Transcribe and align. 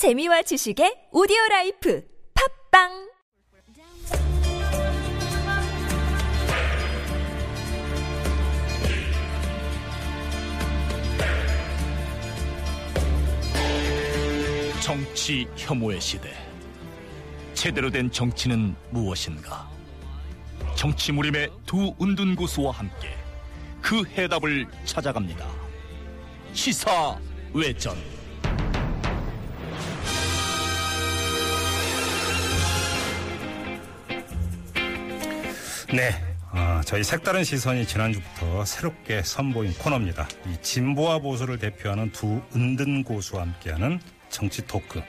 재미와 0.00 0.40
지식의 0.40 1.10
오디오 1.12 1.36
라이프 1.50 2.02
팟빵 2.72 2.88
정치 14.80 15.46
혐오의 15.54 16.00
시대. 16.00 16.32
제대로 17.52 17.90
된 17.90 18.10
정치는 18.10 18.74
무엇인가? 18.88 19.68
정치 20.76 21.12
무림의 21.12 21.50
두 21.66 21.94
은둔 22.00 22.36
고수와 22.36 22.72
함께 22.72 23.14
그 23.82 24.02
해답을 24.06 24.66
찾아갑니다. 24.86 25.46
시사 26.54 27.20
외전. 27.52 28.19
네. 35.92 36.12
아, 36.52 36.82
저희 36.84 37.02
색다른 37.02 37.42
시선이 37.42 37.84
지난주부터 37.84 38.64
새롭게 38.64 39.22
선보인 39.22 39.74
코너입니다. 39.74 40.28
이 40.46 40.56
진보와 40.62 41.18
보수를 41.18 41.58
대표하는 41.58 42.12
두 42.12 42.40
은든 42.54 43.02
고수와 43.02 43.42
함께하는 43.42 44.00
정치 44.28 44.64
토크 44.66 45.02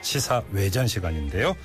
시사 0.00 0.42
외전 0.52 0.86
시간인데요. 0.86 1.56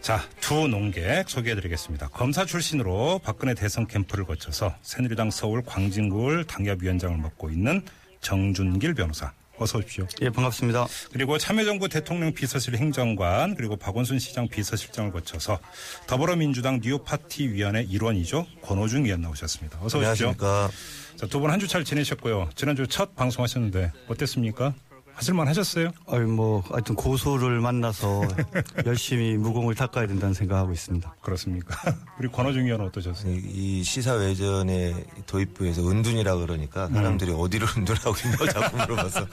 자, 0.00 0.20
두 0.40 0.68
농객 0.68 1.28
소개해드리겠습니다. 1.28 2.08
검사 2.08 2.44
출신으로 2.44 3.20
박근혜 3.24 3.54
대선 3.54 3.86
캠프를 3.86 4.24
거쳐서 4.24 4.74
새누리당 4.82 5.32
서울 5.32 5.62
광진구을 5.64 6.44
당협위원장을 6.44 7.16
맡고 7.18 7.50
있는 7.50 7.82
정준길 8.20 8.94
변호사. 8.94 9.32
어서 9.58 9.78
오십시오. 9.78 10.06
예, 10.22 10.30
반갑습니다. 10.30 10.86
그리고 11.12 11.36
참여정부 11.38 11.88
대통령 11.88 12.32
비서실 12.32 12.76
행정관 12.76 13.54
그리고 13.56 13.76
박원순 13.76 14.18
시장 14.18 14.48
비서실장을 14.48 15.10
거쳐서 15.12 15.58
더불어민주당 16.06 16.80
뉴파티 16.82 17.48
위원회 17.52 17.82
일원이죠. 17.82 18.46
권호중 18.62 19.04
위원 19.04 19.20
나오셨습니다. 19.20 19.78
어서 19.82 19.98
오십시오. 19.98 20.28
안녕하십니까. 20.28 20.70
자, 21.16 21.26
두 21.26 21.40
분 21.40 21.50
한 21.50 21.58
주 21.58 21.66
잘 21.66 21.82
지내셨고요. 21.84 22.50
지난주 22.54 22.86
첫 22.86 23.16
방송하셨는데 23.16 23.92
어땠습니까? 24.08 24.74
하실만 25.18 25.48
하셨어요? 25.48 25.90
아유, 26.06 26.28
뭐, 26.28 26.62
하여튼 26.70 26.94
고수를 26.94 27.60
만나서 27.60 28.22
열심히 28.86 29.36
무공을 29.36 29.74
닦아야 29.74 30.06
된다는 30.06 30.32
생각하고 30.32 30.72
있습니다. 30.72 31.12
그렇습니까? 31.20 31.76
우리 32.20 32.28
권호중 32.28 32.66
위원은 32.66 32.86
어떠셨어요? 32.86 33.34
이 33.34 33.82
시사 33.82 34.14
외전의 34.14 34.94
도입부에서 35.26 35.90
은둔이라 35.90 36.36
그러니까 36.36 36.86
사람들이 36.88 37.32
어디로 37.32 37.66
은둔하고 37.76 38.14
있냐고 38.24 38.46
자꾸 38.46 38.76
물어봐서 38.76 39.26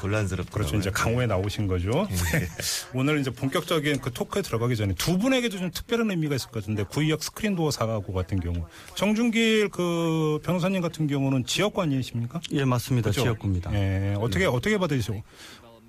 곤란스럽더라고요. 0.00 0.52
그렇죠. 0.52 0.76
이제 0.78 0.90
강호에 0.90 1.26
나오신 1.26 1.68
거죠. 1.68 2.08
네. 2.10 2.48
오늘 2.92 3.20
이제 3.20 3.30
본격적인 3.30 4.00
그 4.00 4.12
토크에 4.12 4.42
들어가기 4.42 4.74
전에 4.74 4.94
두 4.94 5.16
분에게도 5.16 5.58
좀 5.58 5.70
특별한 5.70 6.10
의미가 6.10 6.34
있을 6.34 6.50
것 6.50 6.60
같은데 6.60 6.82
구의역 6.82 7.22
스크린 7.22 7.54
도어 7.54 7.70
사고 7.70 8.12
같은 8.12 8.40
경우 8.40 8.66
정준길 8.96 9.68
그 9.68 10.40
변호사님 10.42 10.82
같은 10.82 11.06
경우는 11.06 11.46
지역관이십니까? 11.46 12.40
예, 12.50 12.64
맞습니다. 12.64 13.10
그죠? 13.10 13.22
지역구입니다. 13.22 13.72
예, 13.74 14.16
어떻게 14.18 14.46
어떻게 14.46 14.76
받으 14.76 14.94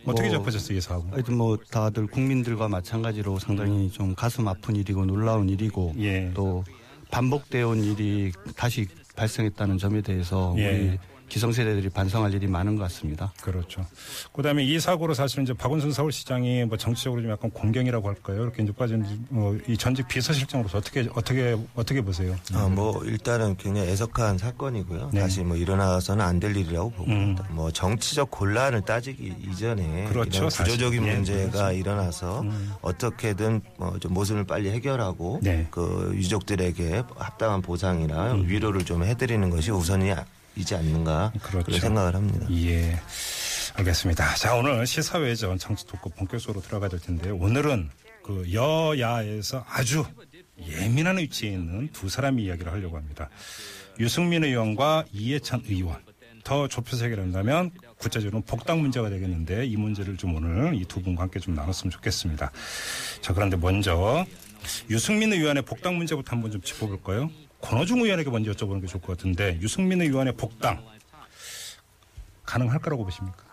어떻게 0.05 0.29
뭐, 0.29 0.37
접하셨어요 0.37 0.77
이 0.77 0.81
사고? 0.81 1.07
하여튼 1.11 1.37
뭐 1.37 1.57
다들 1.57 2.07
국민들과 2.07 2.67
마찬가지로 2.67 3.39
상당히 3.39 3.89
좀 3.89 4.13
가슴 4.15 4.47
아픈 4.47 4.75
일이고 4.75 5.05
놀라운 5.05 5.49
일이고 5.49 5.95
예. 5.99 6.31
또 6.33 6.63
반복되어 7.11 7.69
온 7.69 7.83
일이 7.83 8.31
다시 8.55 8.87
발생했다는 9.15 9.77
점에 9.77 10.01
대해서 10.01 10.53
예. 10.57 10.69
우리 10.69 10.99
기성세대들이 11.27 11.89
반성할 11.89 12.33
일이 12.33 12.47
많은 12.47 12.75
것 12.75 12.83
같습니다. 12.83 13.33
그렇죠. 13.41 13.85
그다음에 14.33 14.63
이 14.63 14.79
사고로 14.79 15.13
사실은 15.13 15.43
이제 15.43 15.53
박원순 15.53 15.91
서울시장이 15.91 16.65
뭐 16.65 16.77
정치적으로 16.77 17.21
좀 17.21 17.31
약간 17.31 17.49
공경이라고 17.51 18.07
할까요? 18.07 18.43
이렇게 18.43 18.63
이제 18.63 18.71
빠진 18.71 19.03
어, 19.31 19.55
이 19.67 19.75
전직 19.77 20.07
비서실장으로서 20.07 20.77
어떻게 20.77 21.07
어떻게 21.15 21.57
어떻게 21.75 22.01
보세요? 22.01 22.35
아, 22.53 22.67
뭐 22.67 23.03
일단은 23.03 23.57
굉장히 23.57 23.89
애석한 23.89 24.37
사건이고요. 24.37 25.09
네. 25.13 25.19
다시 25.21 25.41
뭐 25.41 25.57
일어나서는 25.57 26.23
안 26.23 26.35
될 26.39 26.55
일이라고 26.55 26.91
보고 26.91 27.09
뭐 27.51 27.71
정치적 27.71 28.29
곤란을 28.29 28.81
따지기 28.81 29.33
이전에 29.49 30.05
그렇죠, 30.09 30.37
이런 30.39 30.49
사실. 30.49 30.65
구조적인 30.73 31.07
예, 31.07 31.13
문제가 31.15 31.49
그렇죠. 31.51 31.71
일어나서 31.77 32.43
어떻게든 32.81 33.61
뭐좀 33.77 34.13
모순을 34.13 34.43
빨리 34.43 34.69
해결하고 34.71 35.39
네. 35.41 35.67
그 35.71 36.11
유족들에게 36.13 37.03
합당한 37.17 37.61
보상이나 37.61 38.33
위로를 38.33 38.85
좀 38.85 39.03
해드리는 39.03 39.49
것이 39.49 39.71
우선이 39.71 40.11
지 40.63 40.75
않는가 40.75 41.33
그렇죠. 41.41 41.65
그런 41.65 41.79
생각을 41.79 42.15
합니다. 42.15 42.47
예. 42.51 42.99
알겠습니다. 43.75 44.35
자, 44.35 44.55
오늘 44.55 44.87
시사회전 44.87 45.57
정치 45.59 45.85
토크 45.85 46.09
본격적으로 46.09 46.61
들어가야 46.61 46.89
될 46.89 46.99
텐데 47.01 47.29
오늘은 47.29 47.89
그 48.23 48.45
여야에서 48.53 49.65
아주 49.67 50.05
예민한 50.65 51.17
위치에 51.17 51.49
있는 51.51 51.89
두 51.91 52.07
사람의 52.07 52.45
이야기를 52.45 52.71
하려고 52.71 52.95
합니다. 52.97 53.29
유승민 53.99 54.43
의원과 54.43 55.05
이해찬 55.11 55.63
의원. 55.67 55.97
더 56.45 56.67
좁혀서 56.67 57.05
해결한다면 57.05 57.71
구체적으로는 57.97 58.45
복당 58.45 58.79
문제가 58.79 59.09
되겠는데 59.09 59.65
이 59.65 59.75
문제를 59.77 60.15
좀 60.15 60.35
오늘 60.35 60.75
이 60.75 60.85
두 60.85 61.01
분과 61.01 61.23
함께 61.23 61.39
좀 61.39 61.55
나눴으면 61.55 61.89
좋겠습니다. 61.91 62.51
자, 63.21 63.33
그런데 63.33 63.57
먼저 63.57 64.25
유승민 64.89 65.33
의원의 65.33 65.63
복당 65.63 65.97
문제부터 65.97 66.31
한번 66.35 66.51
좀 66.51 66.61
짚어볼까요? 66.61 67.29
권호중 67.65 68.01
의원에게 68.01 68.29
먼저 68.29 68.51
여쭤보는 68.51 68.81
게 68.81 68.87
좋을 68.87 69.01
것 69.01 69.17
같은데 69.17 69.57
유승민 69.61 70.01
의원의 70.01 70.33
복당 70.37 70.83
가능할 72.45 72.79
거라고 72.79 73.03
보십니까? 73.03 73.43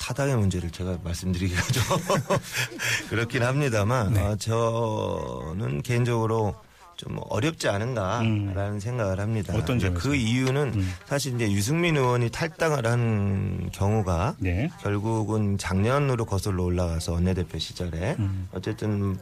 타당의 0.00 0.36
문제를 0.36 0.70
제가 0.70 0.98
말씀드리기가 1.04 1.62
좀 1.62 1.82
그렇긴 3.08 3.42
합니다만 3.44 4.12
네. 4.14 4.20
어, 4.20 4.36
저는 4.36 5.82
개인적으로 5.82 6.56
좀 6.96 7.20
어렵지 7.28 7.68
않은가라는 7.68 8.80
생각을 8.80 9.20
합니다. 9.20 9.54
음. 9.54 9.60
어떤 9.60 9.78
점에서? 9.78 10.00
그 10.00 10.16
이유는 10.16 10.84
사실 11.06 11.34
이제 11.36 11.50
유승민 11.52 11.96
의원이 11.96 12.30
탈당을 12.30 12.84
한 12.86 13.70
경우가 13.72 14.36
네. 14.38 14.70
결국은 14.80 15.56
작년으로 15.58 16.24
거슬러 16.24 16.64
올라가서 16.64 17.12
원내대표 17.12 17.58
시절에 17.58 18.16
음. 18.18 18.48
어쨌든 18.52 19.16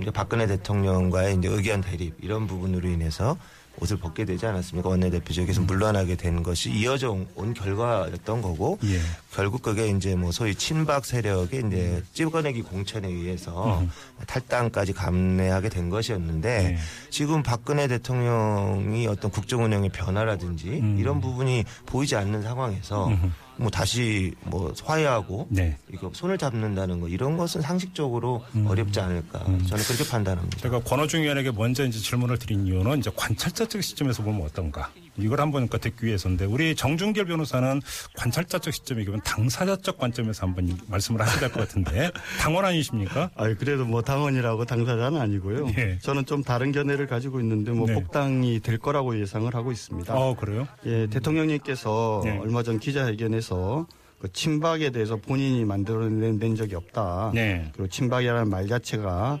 이제 0.00 0.10
박근혜 0.10 0.46
대통령과의 0.46 1.36
이제 1.36 1.48
의견 1.48 1.80
대립 1.80 2.14
이런 2.20 2.46
부분으로 2.46 2.88
인해서 2.88 3.36
옷을 3.80 3.96
벗게 3.96 4.24
되지 4.24 4.46
않았습니까? 4.46 4.88
원내대표직에서 4.88 5.62
물러나게 5.62 6.16
된 6.16 6.42
것이 6.42 6.70
이어져 6.70 7.16
온 7.34 7.54
결과였던 7.54 8.42
거고 8.42 8.78
예. 8.84 8.98
결국 9.32 9.62
그게 9.62 9.88
이제 9.88 10.16
뭐 10.16 10.32
소위 10.32 10.54
친박 10.54 11.04
세력의 11.04 11.60
음. 11.60 11.66
이제 11.68 12.02
찍어내기 12.12 12.62
공천에 12.62 13.08
의해서 13.08 13.84
탈당까지 14.26 14.92
감내하게 14.92 15.68
된 15.68 15.90
것이었는데 15.90 16.62
네. 16.62 16.78
지금 17.10 17.42
박근혜 17.42 17.86
대통령이 17.86 19.06
어떤 19.06 19.30
국정 19.30 19.64
운영의 19.64 19.90
변화라든지 19.90 20.80
음. 20.80 20.96
이런 20.98 21.20
부분이 21.20 21.64
보이지 21.86 22.16
않는 22.16 22.42
상황에서 22.42 23.10
뭐 23.58 23.70
다시 23.70 24.32
뭐 24.44 24.72
화해하고 24.84 25.48
네. 25.50 25.76
이거 25.92 26.10
손을 26.14 26.38
잡는다는 26.38 27.00
거 27.00 27.08
이런 27.08 27.36
것은 27.36 27.60
상식적으로 27.60 28.44
음. 28.54 28.66
어렵지 28.66 29.00
않을까 29.00 29.40
저는 29.40 29.84
그렇게 29.84 30.08
판단합니다. 30.08 30.58
제가 30.58 30.80
권호중 30.80 31.22
의원에게 31.22 31.50
먼저 31.50 31.84
이제 31.84 31.98
질문을 31.98 32.38
드린 32.38 32.66
이유는 32.66 32.98
이제 32.98 33.10
관찰자적 33.14 33.82
시점에서 33.82 34.22
보면 34.22 34.42
어떤가. 34.42 34.90
이걸 35.18 35.40
한번 35.40 35.66
그러니까 35.66 35.78
듣기 35.78 36.06
위해서인데 36.06 36.44
우리 36.44 36.74
정준길 36.74 37.24
변호사는 37.26 37.80
관찰자적 38.16 38.72
시점이면 38.72 39.22
당사자적 39.24 39.98
관점에서 39.98 40.46
한번 40.46 40.68
이- 40.68 40.76
말씀을 40.88 41.20
하셔야 41.20 41.40
될 41.40 41.48
것 41.50 41.60
같은데 41.60 42.10
당원 42.40 42.64
아니십니까? 42.64 43.30
아유, 43.36 43.56
그래도 43.58 43.84
뭐 43.84 44.02
당원이라고 44.02 44.64
당사자는 44.64 45.20
아니고요. 45.20 45.68
예. 45.76 45.98
저는 46.00 46.26
좀 46.26 46.42
다른 46.42 46.72
견해를 46.72 47.06
가지고 47.06 47.40
있는데 47.40 47.72
뭐 47.72 47.86
네. 47.86 47.94
복당이 47.94 48.60
될 48.60 48.78
거라고 48.78 49.18
예상을 49.20 49.52
하고 49.54 49.72
있습니다. 49.72 50.14
어 50.14 50.34
그래요? 50.36 50.66
예, 50.86 51.06
대통령님께서 51.08 52.20
네. 52.24 52.38
얼마 52.38 52.62
전 52.62 52.78
기자회견에서 52.78 53.86
그 54.20 54.32
친박에 54.32 54.90
대해서 54.90 55.16
본인이 55.16 55.64
만들어낸 55.64 56.38
낸 56.38 56.56
적이 56.56 56.74
없다. 56.76 57.30
네. 57.34 57.70
그리고 57.72 57.88
친박이라는 57.88 58.48
말 58.50 58.66
자체가 58.66 59.38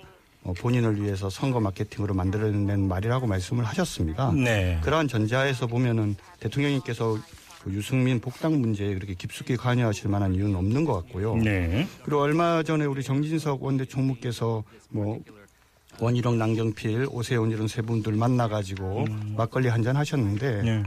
본인을 0.54 1.02
위해서 1.02 1.30
선거 1.30 1.60
마케팅으로 1.60 2.14
만들어낸 2.14 2.86
말이라고 2.88 3.26
말씀을 3.26 3.64
하셨습니다. 3.64 4.32
네. 4.32 4.78
그러한 4.82 5.08
전제하에서 5.08 5.66
보면은 5.66 6.16
대통령님께서 6.40 7.18
그 7.64 7.72
유승민 7.72 8.20
복당 8.20 8.60
문제에 8.60 8.94
그렇게 8.94 9.14
깊숙이 9.14 9.56
관여하실 9.56 10.08
만한 10.10 10.34
이유는 10.34 10.54
없는 10.56 10.84
것 10.84 10.94
같고요. 10.94 11.36
네. 11.36 11.86
그리고 12.04 12.20
얼마 12.22 12.62
전에 12.62 12.84
우리 12.84 13.02
정진석 13.02 13.62
원내 13.62 13.86
총무께서 13.86 14.62
뭐 14.90 15.18
원희룡, 16.00 16.38
남경필, 16.38 17.08
오세훈 17.10 17.50
이런 17.50 17.66
세 17.66 17.82
분들 17.82 18.12
만나가지고 18.12 19.06
막걸리 19.36 19.66
한 19.68 19.82
잔 19.82 19.96
하셨는데 19.96 20.62
네. 20.62 20.82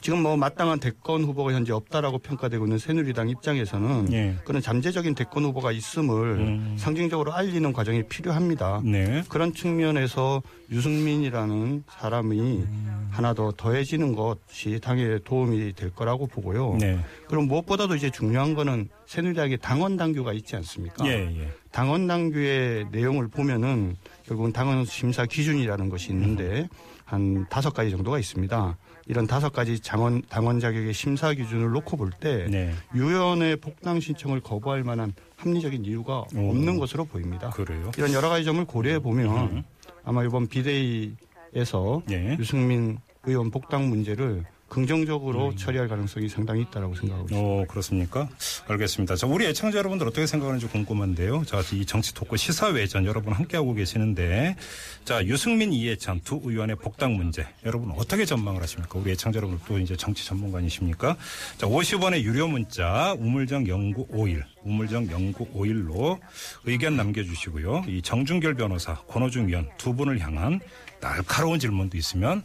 지금 0.00 0.22
뭐 0.22 0.36
마땅한 0.36 0.80
대권 0.80 1.24
후보가 1.24 1.52
현재 1.52 1.72
없다라고 1.72 2.18
평가되고 2.18 2.64
있는 2.66 2.78
새누리당 2.78 3.28
입장에서는 3.28 4.12
예. 4.12 4.36
그런 4.44 4.62
잠재적인 4.62 5.14
대권 5.14 5.44
후보가 5.44 5.72
있음을 5.72 6.14
음. 6.38 6.76
상징적으로 6.78 7.32
알리는 7.32 7.72
과정이 7.72 8.02
필요합니다. 8.04 8.82
네. 8.84 9.22
그런 9.28 9.52
측면에서 9.52 10.42
유승민이라는 10.70 11.84
사람이 11.88 12.64
하나 13.10 13.34
더 13.34 13.52
더해지는 13.56 14.14
것이 14.14 14.78
당에 14.80 15.18
도움이 15.24 15.72
될 15.74 15.90
거라고 15.90 16.26
보고요. 16.26 16.76
네. 16.78 16.98
그럼 17.28 17.48
무엇보다도 17.48 17.96
이제 17.96 18.10
중요한 18.10 18.54
거는 18.54 18.88
새누리당의 19.06 19.58
당원 19.60 19.96
당규가 19.96 20.32
있지 20.32 20.54
않습니까? 20.56 21.04
예, 21.06 21.12
예. 21.12 21.48
당원 21.72 22.06
당규의 22.06 22.86
내용을 22.92 23.28
보면은 23.28 23.96
결국은 24.26 24.52
당원 24.52 24.84
심사 24.84 25.26
기준이라는 25.26 25.88
것이 25.88 26.10
있는데 26.10 26.68
한 27.10 27.44
다섯 27.48 27.74
가지 27.74 27.90
정도가 27.90 28.20
있습니다. 28.20 28.76
이런 29.06 29.26
다섯 29.26 29.52
가지 29.52 29.82
당원 29.82 30.22
당원 30.28 30.60
자격의 30.60 30.94
심사 30.94 31.34
기준을 31.34 31.72
놓고 31.72 31.96
볼때 31.96 32.46
네. 32.48 32.72
유연의 32.94 33.56
복당 33.56 33.98
신청을 33.98 34.40
거부할 34.40 34.84
만한 34.84 35.12
합리적인 35.34 35.84
이유가 35.84 36.20
오. 36.36 36.50
없는 36.50 36.78
것으로 36.78 37.06
보입니다. 37.06 37.50
그래요. 37.50 37.90
이런 37.98 38.12
여러 38.12 38.28
가지 38.28 38.44
점을 38.44 38.64
고려해 38.64 39.00
보면 39.00 39.64
아마 40.04 40.22
이번 40.22 40.46
비대위에서 40.46 42.02
예. 42.12 42.36
유승민 42.38 42.98
의원 43.24 43.50
복당 43.50 43.88
문제를 43.88 44.44
긍정적으로 44.70 45.48
음. 45.48 45.56
처리할 45.56 45.88
가능성이 45.88 46.28
상당히 46.28 46.62
있다고 46.62 46.94
생각하고 46.94 47.24
있습니다. 47.24 47.36
어, 47.36 47.64
그렇습니까? 47.68 48.28
알겠습니다. 48.68 49.16
자, 49.16 49.26
우리 49.26 49.44
애청자 49.46 49.78
여러분들 49.78 50.06
어떻게 50.06 50.26
생각하는지 50.26 50.68
궁금한데요. 50.68 51.44
자, 51.44 51.60
이 51.72 51.84
정치 51.84 52.14
토크 52.14 52.36
시사회전 52.36 53.04
여러분 53.04 53.34
함께하고 53.34 53.74
계시는데, 53.74 54.56
자, 55.04 55.24
유승민, 55.26 55.72
이해찬 55.72 56.20
두 56.24 56.40
의원의 56.42 56.76
복당 56.76 57.14
문제, 57.14 57.46
여러분 57.66 57.90
어떻게 57.98 58.24
전망을 58.24 58.62
하십니까? 58.62 58.98
우리 58.98 59.10
애청자 59.10 59.38
여러분 59.38 59.58
또 59.66 59.78
이제 59.78 59.96
정치 59.96 60.24
전문가이십니까? 60.24 61.16
자, 61.58 61.66
50원의 61.66 62.22
유료 62.22 62.46
문자, 62.46 63.14
우물정 63.18 63.64
0951, 63.64 64.44
우물정 64.62 65.08
0951로 65.08 66.20
의견 66.64 66.96
남겨 66.96 67.24
주시고요. 67.24 67.84
이 67.88 68.02
정준결 68.02 68.54
변호사, 68.54 68.94
권호중 69.08 69.48
위원 69.48 69.68
두 69.76 69.94
분을 69.94 70.20
향한 70.20 70.60
날카로운 71.00 71.58
질문도 71.58 71.98
있으면 71.98 72.44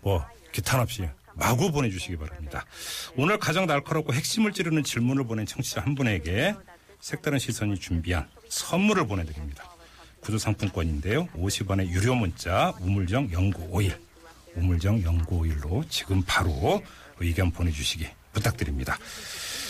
뭐 0.00 0.24
기탄 0.52 0.80
없이 0.80 1.06
마구 1.36 1.70
보내주시기 1.70 2.16
바랍니다. 2.16 2.64
오늘 3.16 3.38
가장 3.38 3.66
날카롭고 3.66 4.12
핵심을 4.12 4.52
찌르는 4.52 4.82
질문을 4.82 5.24
보낸 5.24 5.46
청취자 5.46 5.82
한 5.82 5.94
분에게 5.94 6.54
색다른 7.00 7.38
시선이 7.38 7.78
준비한 7.78 8.28
선물을 8.48 9.06
보내드립니다. 9.06 9.64
구두 10.20 10.38
상품권인데요. 10.38 11.28
50원의 11.28 11.88
유료 11.90 12.14
문자 12.14 12.72
우물정 12.80 13.28
0951 13.28 13.96
우물정 14.56 15.02
0951로 15.02 15.88
지금 15.90 16.22
바로 16.26 16.82
의견 17.20 17.50
보내주시기 17.50 18.08
부탁드립니다. 18.32 18.98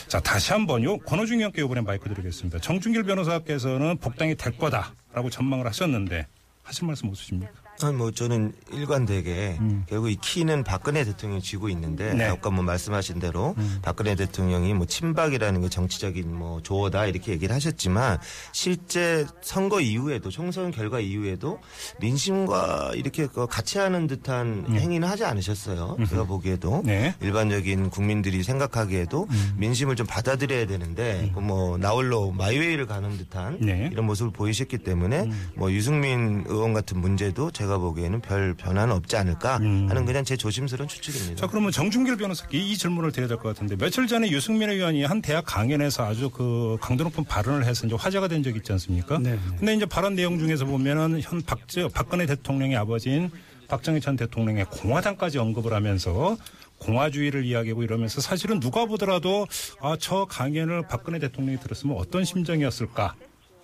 자 0.09 0.21
다시 0.21 0.53
한번요. 0.53 0.99
권호중 0.99 1.39
의원께 1.39 1.63
이번에 1.63 1.81
마이크 1.81 2.09
드리겠습니다. 2.09 2.61
정준길 2.61 3.03
변호사께서는 3.03 3.99
복당이 3.99 4.37
될 4.37 4.57
거다라고 4.57 5.31
전망을 5.31 5.67
하셨는데 5.67 6.27
하실 6.63 6.87
말씀 6.87 7.09
없으십니까? 7.09 7.66
아니 7.83 7.95
뭐 7.95 8.11
저는 8.11 8.53
일관되게 8.73 9.59
결국 9.89 10.11
이 10.11 10.17
키는 10.17 10.65
박근혜 10.65 11.05
대통령이 11.05 11.43
쥐고 11.43 11.69
있는데 11.71 12.15
네. 12.15 12.25
아까 12.25 12.51
뭐 12.51 12.65
말씀하신 12.65 13.19
대로 13.19 13.55
박근혜 13.83 14.15
대통령이 14.15 14.73
뭐 14.75 14.87
친박이라는 14.87 15.61
게 15.61 15.69
정치적인 15.69 16.35
뭐 16.35 16.63
조어다 16.63 17.07
이렇게 17.07 17.33
얘기를 17.33 17.55
하셨지만 17.55 18.19
실제 18.53 19.27
선거 19.43 19.81
이후에도 19.81 20.31
총선 20.31 20.71
결과 20.71 21.01
이후에도 21.01 21.59
민심과 22.01 22.93
이렇게 22.95 23.27
그 23.27 23.47
같이 23.47 23.79
하는 23.79 24.07
듯한 24.07 24.67
행위는 24.71 25.07
하지 25.07 25.25
않으셨어요. 25.25 25.97
제가 26.09 26.25
보기에도 26.25 26.83
네. 26.85 27.15
일반적인 27.21 27.91
국민들이 27.91 28.43
생각하기에도 28.43 29.29
민심을 29.57 29.97
좀 29.97 30.07
받아들여야 30.07 30.67
되는데 30.67 31.31
그뭐 31.35 31.77
나홀로 31.77 32.31
마이웨이를 32.33 32.87
가는 32.87 33.17
듯한 33.19 33.59
네. 33.61 33.91
이런 33.93 34.07
모습을 34.07 34.33
보이셨기 34.33 34.79
때문에 34.79 35.31
뭐 35.57 35.71
유승민 35.73 36.45
의원 36.47 36.73
같은 36.73 37.01
문제도 37.01 37.51
제가 37.51 37.66
보기에는 37.79 38.21
별 38.21 38.55
변화는 38.55 38.95
없지 38.95 39.17
않을까 39.17 39.55
하는 39.55 40.05
그냥 40.07 40.25
제 40.25 40.37
조심스러운 40.37 40.89
추측입니다. 40.89 41.37
자, 41.37 41.47
그러면 41.47 41.73
정준길 41.73 42.17
변호사께 42.17 42.57
이 42.59 42.77
질문을 42.77 43.13
드려야 43.13 43.29
될 43.29 43.37
것 43.37 43.49
같은데 43.49 43.77
며칠 43.77 44.07
전에 44.07 44.31
유승민 44.31 44.71
의원이 44.71 45.05
한 45.05 45.21
대학 45.21 45.45
강연에서 45.47 46.05
아주 46.07 46.31
그 46.31 46.79
강도 46.81 47.05
높은 47.05 47.25
발언을 47.25 47.65
해서 47.65 47.87
이제 47.87 47.97
화제가 47.99 48.29
된 48.29 48.43
적이 48.43 48.59
있지 48.59 48.73
않습니까? 48.73 49.19
네, 49.19 49.33
네. 49.33 49.39
근데 49.59 49.75
이제 49.75 49.85
발언 49.87 50.15
내용 50.15 50.39
중에서 50.39 50.65
보면은 50.65 51.21
현 51.21 51.43
박제, 51.43 51.89
박근혜 51.93 52.25
대통령의 52.27 52.77
아버지인 52.77 53.31
박정희 53.69 54.01
전 54.01 54.17
대통령의 54.17 54.65
공화당까지 54.67 55.39
언급을 55.39 55.73
하면서 55.73 56.37
공화주의를 56.79 57.45
이야기하고 57.45 57.83
이러면서 57.83 58.21
사실은 58.21 58.61
누가 58.61 58.85
보더라도 58.85 59.47
아, 59.81 59.97
저 59.99 60.25
강연을 60.27 60.83
박근혜 60.89 61.19
대통령이 61.19 61.59
들었으면 61.59 61.97
어떤 61.97 62.25
심정이었을까 62.25 63.15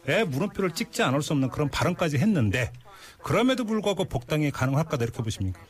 에 0.08 0.25
물음표를 0.25 0.72
찍지 0.72 1.02
않을 1.04 1.22
수 1.22 1.32
없는 1.32 1.49
그런 1.50 1.69
발언까지 1.69 2.19
했는데 2.19 2.72
그럼에도 3.22 3.64
불구하고 3.64 4.04
복당이 4.04 4.50
가능할까 4.50 4.98
이렇게 5.00 5.22
보십니까? 5.22 5.60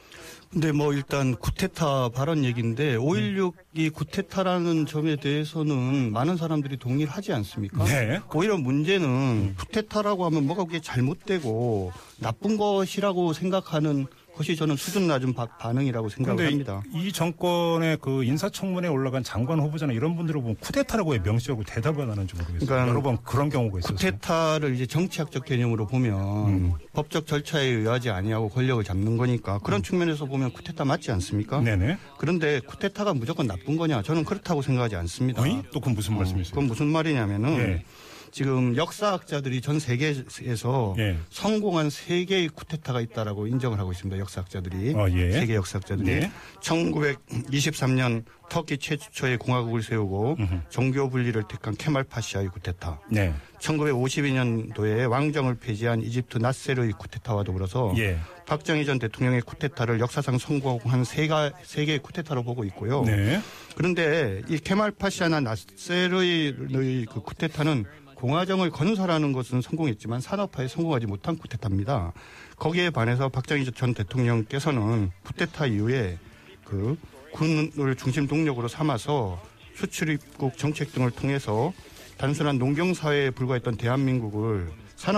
근데 0.50 0.70
뭐 0.70 0.93
일단 0.93 1.34
구테타 1.34 2.10
발언 2.10 2.44
얘기인데 2.44 2.96
5.16이 2.99 3.90
구테타라는 3.93 4.84
점에 4.84 5.16
대해서는 5.16 6.12
많은 6.12 6.37
사람들이 6.37 6.76
동의를 6.76 7.10
하지 7.10 7.32
않습니까? 7.32 7.84
네. 7.84 8.20
오히려 8.34 8.58
문제는 8.58 9.54
구테타라고 9.56 10.26
하면 10.26 10.46
뭐가 10.46 10.64
그게 10.64 10.81
잘못되고 10.81 11.93
나쁜 12.19 12.58
것이라고 12.58 13.32
생각하는 13.32 14.06
것이 14.37 14.56
저는 14.56 14.76
수준 14.76 15.06
낮은 15.06 15.34
바- 15.34 15.46
반응이라고 15.58 16.08
생각을 16.08 16.46
합니다. 16.46 16.82
이 16.94 17.12
정권의 17.12 17.99
그 18.00 18.25
인사청문회에 18.25 18.88
올라간 18.90 19.23
장관 19.23 19.61
후보자나 19.61 19.93
이런 19.93 20.17
분들을 20.17 20.40
보면 20.40 20.56
쿠데타라고 20.56 21.12
왜 21.12 21.19
명시하고 21.19 21.64
대답을 21.64 22.02
안 22.05 22.11
하는지 22.12 22.34
모르겠어요. 22.34 22.67
그러니까 22.67 22.88
여러 22.88 23.02
번 23.02 23.19
그런 23.23 23.50
경우가 23.50 23.81
있었어요. 23.81 23.96
쿠데타를 23.96 24.75
이제 24.75 24.87
정치학적 24.87 25.44
개념으로 25.44 25.87
보면 25.87 26.49
음. 26.49 26.73
법적 26.94 27.26
절차에 27.26 27.67
의하지 27.67 28.11
아니하고 28.11 28.49
권력을 28.49 28.82
잡는 28.82 29.17
거니까 29.19 29.58
그런 29.58 29.82
측면에서 29.82 30.25
보면 30.25 30.52
쿠데타 30.52 30.84
맞지 30.84 31.11
않습니까? 31.12 31.58
음. 31.58 31.64
네네. 31.64 31.99
그런데 32.19 32.61
쿠데타가 32.61 33.12
무조건 33.14 33.46
나쁜 33.46 33.76
거냐? 33.76 34.02
저는 34.02 34.25
그렇다고 34.25 34.62
생각하지 34.62 34.96
않습니다. 34.96 35.43
어이? 35.43 35.62
또 35.73 35.81
그건 35.81 35.94
무슨 35.94 36.17
말씀이세요? 36.17 36.50
그건 36.52 36.67
무슨 36.69 36.87
말이냐면은 36.87 37.58
예. 37.58 37.84
지금 38.32 38.75
역사학자들이 38.76 39.61
전 39.61 39.79
세계에서 39.79 40.94
예. 40.99 41.19
성공한 41.29 41.90
세 41.90 42.25
개의 42.25 42.49
쿠데타가 42.49 43.02
있다라고 43.02 43.46
인정을 43.46 43.79
하고 43.79 43.93
있습니다. 43.93 44.19
역사학자들이 44.19 44.94
어, 44.94 45.06
예. 45.11 45.32
세계 45.32 45.55
역사학자들이 45.55 46.06
네. 46.08 46.32
1923년 46.61 48.25
터키 48.49 48.79
최초의 48.79 49.37
공화국을 49.37 49.82
세우고 49.82 50.37
종교 50.70 51.11
분리를 51.11 51.43
택한 51.46 51.75
케말 51.75 52.05
파시아의 52.05 52.49
쿠데타. 52.49 53.00
네. 53.11 53.34
1952년도에 53.61 55.08
왕정을 55.08 55.56
폐지한 55.56 56.02
이집트 56.02 56.38
나세르의 56.38 56.93
쿠데타와 56.93 57.44
더불어서 57.44 57.94
예. 57.99 58.19
박정희 58.46 58.84
전 58.87 58.99
대통령의 58.99 59.43
쿠데타를 59.43 60.00
역사상 60.00 60.38
성공한 60.38 61.05
세가, 61.05 61.52
세 61.62 61.84
개의 61.84 61.99
쿠데타로 62.00 62.43
보고 62.43 62.64
있고요. 62.64 63.02
네. 63.05 63.40
그런데 63.76 64.43
이 64.49 64.58
케말 64.58 64.90
파시아나 64.90 65.40
나세르의 65.40 67.06
그 67.06 67.20
쿠데타는 67.20 67.84
공화정을 68.22 68.70
건설하는 68.70 69.32
것은 69.32 69.62
성공했지만 69.62 70.20
산업화에 70.20 70.69
성공하지 70.69 71.06
못한 71.06 71.36
쿠데타입니다. 71.36 72.12
거기에 72.55 72.91
반해서 72.91 73.29
박정희 73.29 73.64
전 73.72 73.94
대통령께서는 73.94 75.10
쿠데타 75.24 75.67
이후에 75.67 76.19
그 76.64 76.96
군을 77.32 77.96
중심 77.96 78.29
동력으로 78.29 78.69
삼아서 78.69 79.43
수출입국 79.74 80.56
정책 80.56 80.93
등을 80.93 81.10
통해서 81.10 81.72
단순한 82.17 82.58
농경사회에 82.58 83.31
불과했던 83.31 83.76
대한민국을 83.76 84.70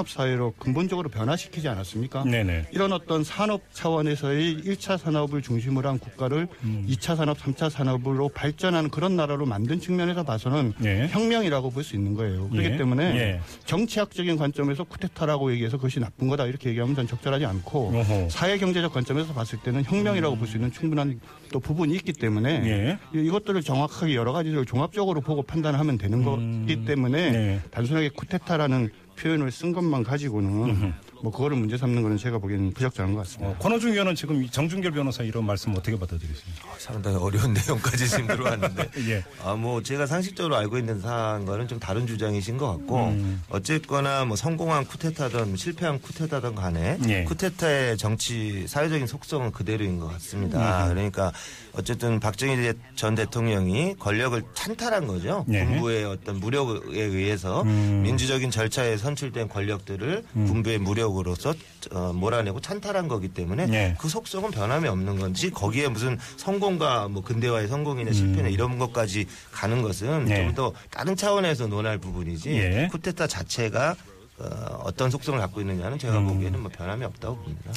산업사회로 0.05 0.55
근본적으로 0.59 1.11
변화시키지 1.11 1.69
않았습니까? 1.69 2.25
네네. 2.25 2.69
이런 2.73 2.93
어떤 2.93 3.23
산업 3.23 3.61
차원에서의 3.75 4.57
1차 4.63 4.97
산업을 4.97 5.43
중심으로 5.43 5.87
한 5.91 5.99
국가를 5.99 6.49
음. 6.63 6.87
2차 6.89 7.17
산업, 7.17 7.37
3차 7.39 7.69
산업으로 7.69 8.31
발전하는 8.31 8.89
그런 8.89 9.15
나라로 9.15 9.45
만든 9.45 9.81
측면에서 9.81 10.23
봐서는 10.25 10.73
예. 10.85 11.09
혁명이라고 11.11 11.71
볼 11.71 11.85
수 11.85 11.97
있는 11.97 12.15
거예요. 12.15 12.49
그렇기 12.49 12.67
예. 12.71 12.77
때문에 12.79 13.05
예. 13.17 13.41
정치학적인 13.67 14.39
관점에서 14.39 14.85
쿠데타라고 14.85 15.53
얘기해서 15.53 15.77
그것이 15.77 16.01
나쁜 16.01 16.29
거다 16.29 16.47
이렇게 16.47 16.71
얘기하면 16.71 16.95
전 16.97 17.07
적절하지 17.07 17.45
않고 17.45 17.89
어허. 17.95 18.29
사회 18.31 18.57
경제적 18.57 18.91
관점에서 18.91 19.35
봤을 19.35 19.59
때는 19.59 19.85
혁명이라고 19.85 20.37
볼수 20.37 20.57
있는 20.57 20.73
충분한 20.73 21.21
또 21.53 21.61
부분이 21.61 21.95
있기 21.97 22.15
때문에 22.15 22.51
예. 22.65 22.99
이- 23.21 23.27
이것들을 23.27 23.61
정확하게 23.61 24.15
여러 24.15 24.33
가지를 24.33 24.65
종합적으로 24.65 25.21
보고 25.21 25.43
판단하면 25.43 25.99
되는 25.99 26.25
거기 26.25 26.87
때문에 26.87 27.31
네. 27.33 27.61
단순하게 27.71 28.09
쿠데타라는 28.11 28.89
표현을 29.17 29.51
쓴 29.51 29.73
것만 29.73 30.03
가지고는 30.05 30.93
뭐 31.23 31.33
그거를 31.33 31.57
문제 31.57 31.77
삼는 31.79 32.03
거는 32.03 32.19
제가 32.19 32.39
보기에는 32.39 32.73
부적절한 32.73 33.15
것 33.15 33.21
같습니다. 33.21 33.51
어, 33.51 33.59
권호중 33.59 33.93
의원은 33.93 34.15
지금 34.15 34.43
이 34.43 34.51
정준결 34.51 34.93
변호사 34.93 35.23
이런 35.23 35.45
말씀 35.47 35.73
어떻게 35.73 35.99
받아들이십니까? 35.99 36.69
상당히 36.79 37.17
어려운 37.17 37.55
내용까지 37.67 38.09
지금 38.09 38.27
들어왔는데. 38.27 38.91
예. 39.09 39.25
아, 39.43 39.55
뭐, 39.55 39.83
제가 39.83 40.07
상식적으로 40.07 40.57
알고 40.57 40.79
있는 40.79 41.01
사안과는 41.01 41.69
좀 41.69 41.79
다른 41.79 42.07
주장이신 42.07 42.59
것 42.59 42.69
같고, 42.69 43.07
음. 43.07 43.43
어쨌거나 43.49 44.25
뭐 44.25 44.37
성공한 44.37 44.85
쿠데타든 44.85 45.57
실패한 45.57 46.01
쿠데타든 46.03 46.55
간에, 46.55 46.99
예. 47.09 47.25
쿠데타의 47.25 47.97
정치, 47.97 48.67
사회적인 48.67 49.07
속성은 49.07 49.53
그대로인 49.53 49.99
것 49.99 50.09
같습니다. 50.09 50.85
음. 50.85 50.95
그러니까, 50.95 51.33
어쨌든 51.73 52.21
박정희 52.21 52.73
전 52.97 53.15
대통령이 53.15 53.97
권력을 53.99 54.41
찬탈한 54.55 55.07
거죠. 55.07 55.45
예. 55.51 55.65
군부의 55.65 56.05
어떤 56.05 56.39
무력에 56.39 57.03
의해서 57.03 57.63
음. 57.63 58.03
민주적인 58.03 58.51
절차에 58.51 58.97
선출된 58.97 59.49
권력들을 59.49 60.25
군부의 60.35 60.79
무력 60.79 61.14
으로서 61.21 61.55
어, 61.93 62.13
몰아내고 62.13 62.61
찬탈한 62.61 63.09
거기 63.09 63.29
때문에 63.29 63.67
예. 63.71 63.95
그 63.99 64.09
속성은 64.09 64.51
변함이 64.51 64.89
없는 64.89 65.19
건지 65.19 65.51
거기에 65.51 65.89
무슨 65.89 66.19
성공과 66.37 67.09
뭐 67.09 67.23
근대화의 67.23 67.69
성공이나 67.69 68.13
실패나 68.13 68.49
이런 68.49 68.79
것까지 68.79 69.27
가는 69.53 69.83
것은 69.83 70.09
음. 70.09 70.25
네. 70.25 70.45
좀더 70.45 70.73
다른 70.91 71.15
차원에서 71.17 71.67
논할 71.67 71.99
부분이지 71.99 72.51
예. 72.51 72.89
쿠데타 72.91 73.27
자체가 73.27 73.97
어, 74.39 74.91
떤 74.97 75.11
속성을 75.11 75.39
갖고 75.39 75.61
있느냐는 75.61 75.99
제가 75.99 76.19
음. 76.19 76.27
보기에는 76.27 76.61
뭐 76.61 76.71
변함이 76.75 77.05
없다고 77.05 77.37
봅니다. 77.37 77.71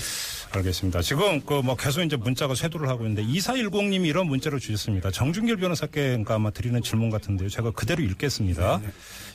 알겠습니다. 0.52 1.02
지금 1.02 1.42
그 1.42 1.62
뭐 1.62 1.76
계속 1.76 2.02
이제 2.02 2.16
문자가 2.16 2.56
쇄도를 2.56 2.88
하고 2.88 3.06
있는데 3.06 3.24
2410님이 3.24 4.06
이런 4.08 4.28
문자를 4.28 4.60
주셨습니다. 4.60 5.12
정준길 5.12 5.58
변호사께 5.58 6.24
아마 6.28 6.50
드리는 6.50 6.82
질문 6.82 7.10
같은데요. 7.10 7.50
제가 7.50 7.72
그대로 7.72 8.02
읽겠습니다. 8.04 8.82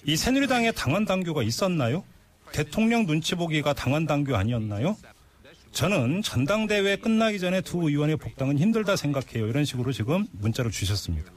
이 0.05 0.17
새누리당에 0.17 0.73
당원 0.73 1.05
당규가 1.05 1.43
있었나요? 1.43 2.05
대통령 2.53 3.07
눈치 3.07 3.35
보기가 3.35 3.73
당원 3.73 4.07
당규 4.07 4.37
아니었나요? 4.37 4.97
저는 5.73 6.23
전당대회 6.23 6.97
끝나기 6.97 7.39
전에 7.39 7.63
두 7.63 7.89
의원의 7.89 8.17
복당은 8.17 8.59
힘들다 8.59 8.95
생각해요. 8.97 9.49
이런 9.49 9.65
식으로 9.65 9.91
지금 9.93 10.27
문자를 10.33 10.71
주셨습니다. 10.71 11.33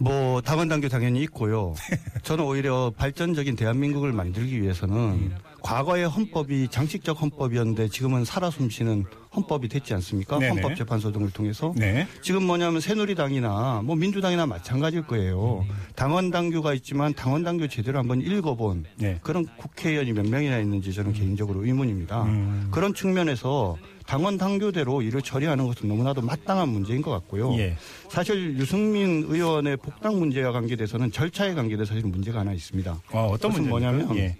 뭐 0.00 0.40
당원 0.40 0.68
당규 0.68 0.88
당연히 0.88 1.22
있고요. 1.22 1.74
저는 2.24 2.44
오히려 2.44 2.90
발전적인 2.96 3.54
대한민국을 3.54 4.12
만들기 4.12 4.60
위해서는 4.62 5.32
과거의 5.62 6.08
헌법이 6.08 6.68
장식적 6.68 7.20
헌법이었는데 7.20 7.88
지금은 7.88 8.24
살아 8.24 8.50
숨쉬는 8.50 9.04
헌법이 9.36 9.68
됐지 9.68 9.92
않습니까? 9.94 10.38
네네. 10.38 10.62
헌법재판소 10.62 11.12
등을 11.12 11.30
통해서 11.30 11.74
네. 11.76 12.08
지금 12.22 12.44
뭐냐면 12.44 12.80
새누리당이나 12.80 13.82
뭐 13.84 13.94
민주당이나 13.94 14.46
마찬가지일 14.46 15.06
거예요. 15.06 15.66
당원 15.94 16.30
당규가 16.30 16.72
있지만 16.74 17.12
당원 17.12 17.44
당규 17.44 17.68
제대로 17.68 17.98
한번 17.98 18.22
읽어본 18.22 18.86
네. 18.96 19.18
그런 19.22 19.46
국회의원이 19.58 20.14
몇 20.14 20.26
명이나 20.26 20.58
있는지 20.58 20.94
저는 20.94 21.12
개인적으로 21.12 21.64
의문입니다. 21.64 22.22
음. 22.24 22.68
그런 22.70 22.94
측면에서 22.94 23.76
당원 24.10 24.36
당규대로 24.36 25.02
일을 25.02 25.22
처리하는 25.22 25.68
것은 25.68 25.88
너무나도 25.88 26.20
마땅한 26.22 26.68
문제인 26.68 27.00
것 27.00 27.12
같고요. 27.12 27.56
예. 27.58 27.76
사실 28.08 28.58
유승민 28.58 29.24
의원의 29.28 29.76
복당 29.76 30.18
문제와 30.18 30.50
관계돼서는 30.50 31.12
절차에 31.12 31.54
관계돼서 31.54 31.94
사실 31.94 32.08
문제가 32.08 32.40
하나 32.40 32.52
있습니다. 32.52 33.02
어, 33.12 33.28
어떤 33.30 33.52
문제입니까? 33.52 33.70
뭐냐면 33.70 34.16
예. 34.16 34.36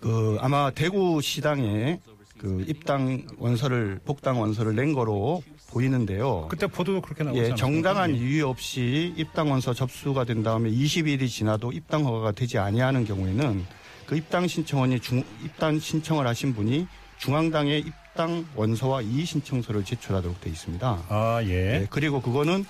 그 0.00 0.36
아마 0.42 0.70
대구 0.70 1.22
시당에 1.22 1.98
그 2.36 2.62
입당 2.68 3.26
원서를 3.38 4.00
복당 4.04 4.38
원서를 4.38 4.76
낸 4.76 4.92
거로 4.92 5.42
보이는데요. 5.70 6.48
그때 6.50 6.66
보도도 6.66 7.00
그렇게 7.00 7.24
나오지 7.24 7.40
예? 7.40 7.54
정당한 7.54 8.14
예. 8.14 8.18
이유 8.18 8.48
없이 8.48 9.14
입당 9.16 9.50
원서 9.50 9.72
접수가 9.72 10.24
된 10.24 10.42
다음에 10.42 10.70
20일이 10.70 11.26
지나도 11.26 11.72
입당 11.72 12.04
허가가 12.04 12.32
되지 12.32 12.58
아니하는 12.58 13.06
경우에는 13.06 13.64
그 14.04 14.14
입당 14.14 14.46
신청원이 14.46 15.00
중, 15.00 15.24
입당 15.42 15.78
신청을 15.78 16.26
하신 16.26 16.52
분이 16.54 16.86
중앙당에 17.16 17.78
입 17.78 18.01
당 18.14 18.44
원서와 18.54 19.00
이의 19.02 19.24
신청서를 19.24 19.84
제출하도록 19.84 20.40
돼 20.40 20.50
있습니다. 20.50 21.02
아, 21.08 21.40
예. 21.44 21.48
예, 21.82 21.86
그리고 21.88 22.20
그거는 22.20 22.64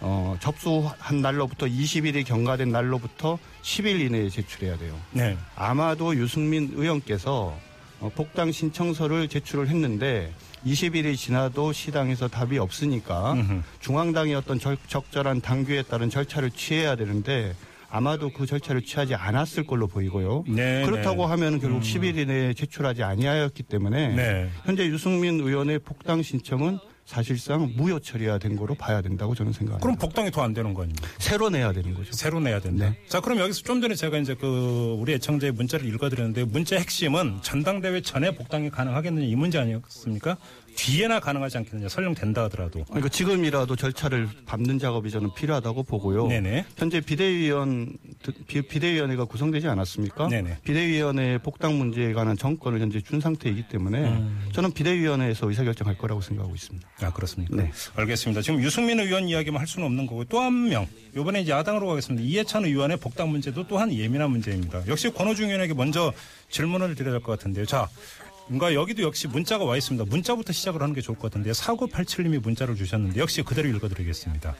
어, 0.00 0.36
접수한 0.40 1.20
날로부터 1.22 1.66
20일이 1.66 2.24
경과된 2.24 2.70
날로부터 2.70 3.38
10일 3.62 4.00
이내에 4.00 4.28
제출해야 4.30 4.76
돼요. 4.78 4.94
네. 5.12 5.36
아마도 5.54 6.14
유승민 6.16 6.70
의원께서 6.74 7.58
어, 8.00 8.10
복당 8.14 8.52
신청서를 8.52 9.28
제출을 9.28 9.68
했는데 9.68 10.32
20일이 10.66 11.16
지나도 11.16 11.72
시당에서 11.72 12.28
답이 12.28 12.58
없으니까 12.58 13.32
음흠. 13.34 13.62
중앙당의 13.80 14.34
어떤 14.34 14.58
절- 14.58 14.76
적절한 14.86 15.40
당규에 15.42 15.82
따른 15.82 16.10
절차를 16.10 16.50
취해야 16.50 16.96
되는데 16.96 17.54
아마도 17.96 18.30
그 18.30 18.44
절차를 18.44 18.82
취하지 18.82 19.14
않았을 19.14 19.64
걸로 19.66 19.86
보이고요. 19.86 20.44
네, 20.48 20.84
그렇다고 20.84 21.22
네. 21.24 21.30
하면 21.30 21.58
결국 21.60 21.80
10일 21.80 22.18
이내에 22.18 22.52
제출하지 22.52 23.02
아니하였기 23.02 23.62
때문에 23.62 24.08
네. 24.14 24.50
현재 24.64 24.84
유승민 24.86 25.40
의원의 25.40 25.78
복당 25.78 26.22
신청은 26.22 26.78
사실상 27.06 27.72
무효 27.76 28.00
처리가 28.00 28.38
된 28.38 28.56
거로 28.56 28.74
봐야 28.74 29.00
된다고 29.00 29.34
저는 29.34 29.52
생각합니다. 29.52 29.80
그럼 29.82 29.96
복당이 29.96 30.30
더 30.32 30.42
안 30.42 30.52
되는 30.52 30.74
거 30.74 30.82
아닙니까? 30.82 31.08
새로 31.18 31.48
내야 31.48 31.72
되는 31.72 31.94
거죠. 31.94 32.12
새로 32.12 32.40
내야 32.40 32.60
된다. 32.60 32.90
네. 32.90 32.98
자, 33.08 33.20
그럼 33.20 33.38
여기서 33.38 33.62
좀 33.62 33.80
전에 33.80 33.94
제가 33.94 34.18
이제 34.18 34.34
그 34.34 34.96
우리 34.98 35.12
애청자의 35.14 35.52
문자를 35.52 35.86
읽어드렸는데 35.88 36.44
문자 36.44 36.76
핵심은 36.76 37.38
전당대회 37.42 38.00
전에 38.02 38.32
복당이 38.34 38.70
가능하겠느냐 38.70 39.24
이 39.24 39.36
문제 39.36 39.58
아니었습니까? 39.58 40.36
뒤에나 40.76 41.20
가능하지 41.20 41.58
않겠느냐 41.58 41.88
설령 41.88 42.14
된다 42.14 42.44
하더라도. 42.44 42.84
그러니까 42.84 43.08
지금이라도 43.08 43.74
절차를 43.76 44.28
밟는 44.46 44.78
작업이 44.78 45.10
저는 45.10 45.34
필요하다고 45.34 45.82
보고요. 45.84 46.26
네네. 46.28 46.66
현재 46.76 47.00
비대위원 47.00 47.96
비- 48.46 48.62
비대위원회가 48.62 49.24
구성되지 49.24 49.66
않았습니까? 49.68 50.28
네네. 50.28 50.58
비대위원회 50.64 51.38
복당 51.38 51.78
문제에 51.78 52.12
관한 52.12 52.36
정권을 52.36 52.80
현재 52.80 53.00
준 53.00 53.20
상태이기 53.20 53.68
때문에 53.68 53.98
음. 54.04 54.48
저는 54.52 54.72
비대위원회에서 54.72 55.48
의사결정할 55.48 55.96
거라고 55.98 56.20
생각하고 56.20 56.54
있습니다. 56.54 56.86
아 57.02 57.12
그렇습니까? 57.12 57.56
네. 57.56 57.72
알겠습니다. 57.96 58.42
지금 58.42 58.62
유승민 58.62 59.00
의원 59.00 59.28
이야기만 59.28 59.58
할 59.60 59.66
수는 59.66 59.86
없는 59.86 60.06
거고 60.06 60.24
또 60.24 60.40
한 60.40 60.68
명. 60.68 60.86
이번에 61.16 61.40
이제 61.40 61.50
야당으로 61.52 61.86
가겠습니다. 61.88 62.22
이해찬 62.24 62.66
의원의 62.66 62.98
복당 62.98 63.30
문제도 63.30 63.66
또한 63.66 63.92
예민한 63.92 64.30
문제입니다. 64.30 64.86
역시 64.86 65.08
권호중 65.10 65.46
의원에게 65.48 65.72
먼저 65.74 66.12
질문을 66.50 66.94
드려야 66.94 67.12
될것 67.14 67.38
같은데요. 67.38 67.64
자. 67.64 67.88
뭔가 68.48 68.74
여기도 68.74 69.02
역시 69.02 69.26
문자가 69.26 69.64
와 69.64 69.76
있습니다. 69.76 70.04
문자부터 70.08 70.52
시작을 70.52 70.80
하는 70.80 70.94
게 70.94 71.00
좋을 71.00 71.18
것 71.18 71.30
같은데 71.30 71.50
4987님이 71.50 72.40
문자를 72.40 72.76
주셨는데 72.76 73.20
역시 73.20 73.42
그대로 73.42 73.68
읽어드리겠습니다. 73.68 74.54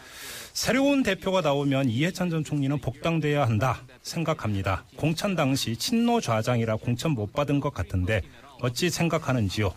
새로운 0.52 1.02
대표가 1.02 1.40
나오면 1.40 1.88
이해찬 1.90 2.30
전 2.30 2.42
총리는 2.42 2.78
복당돼야 2.78 3.46
한다 3.46 3.82
생각합니다. 4.02 4.84
공천 4.96 5.36
당시 5.36 5.76
친노 5.76 6.20
좌장이라 6.20 6.76
공천 6.76 7.12
못 7.12 7.32
받은 7.32 7.60
것 7.60 7.72
같은데 7.72 8.22
어찌 8.60 8.90
생각하는지요? 8.90 9.72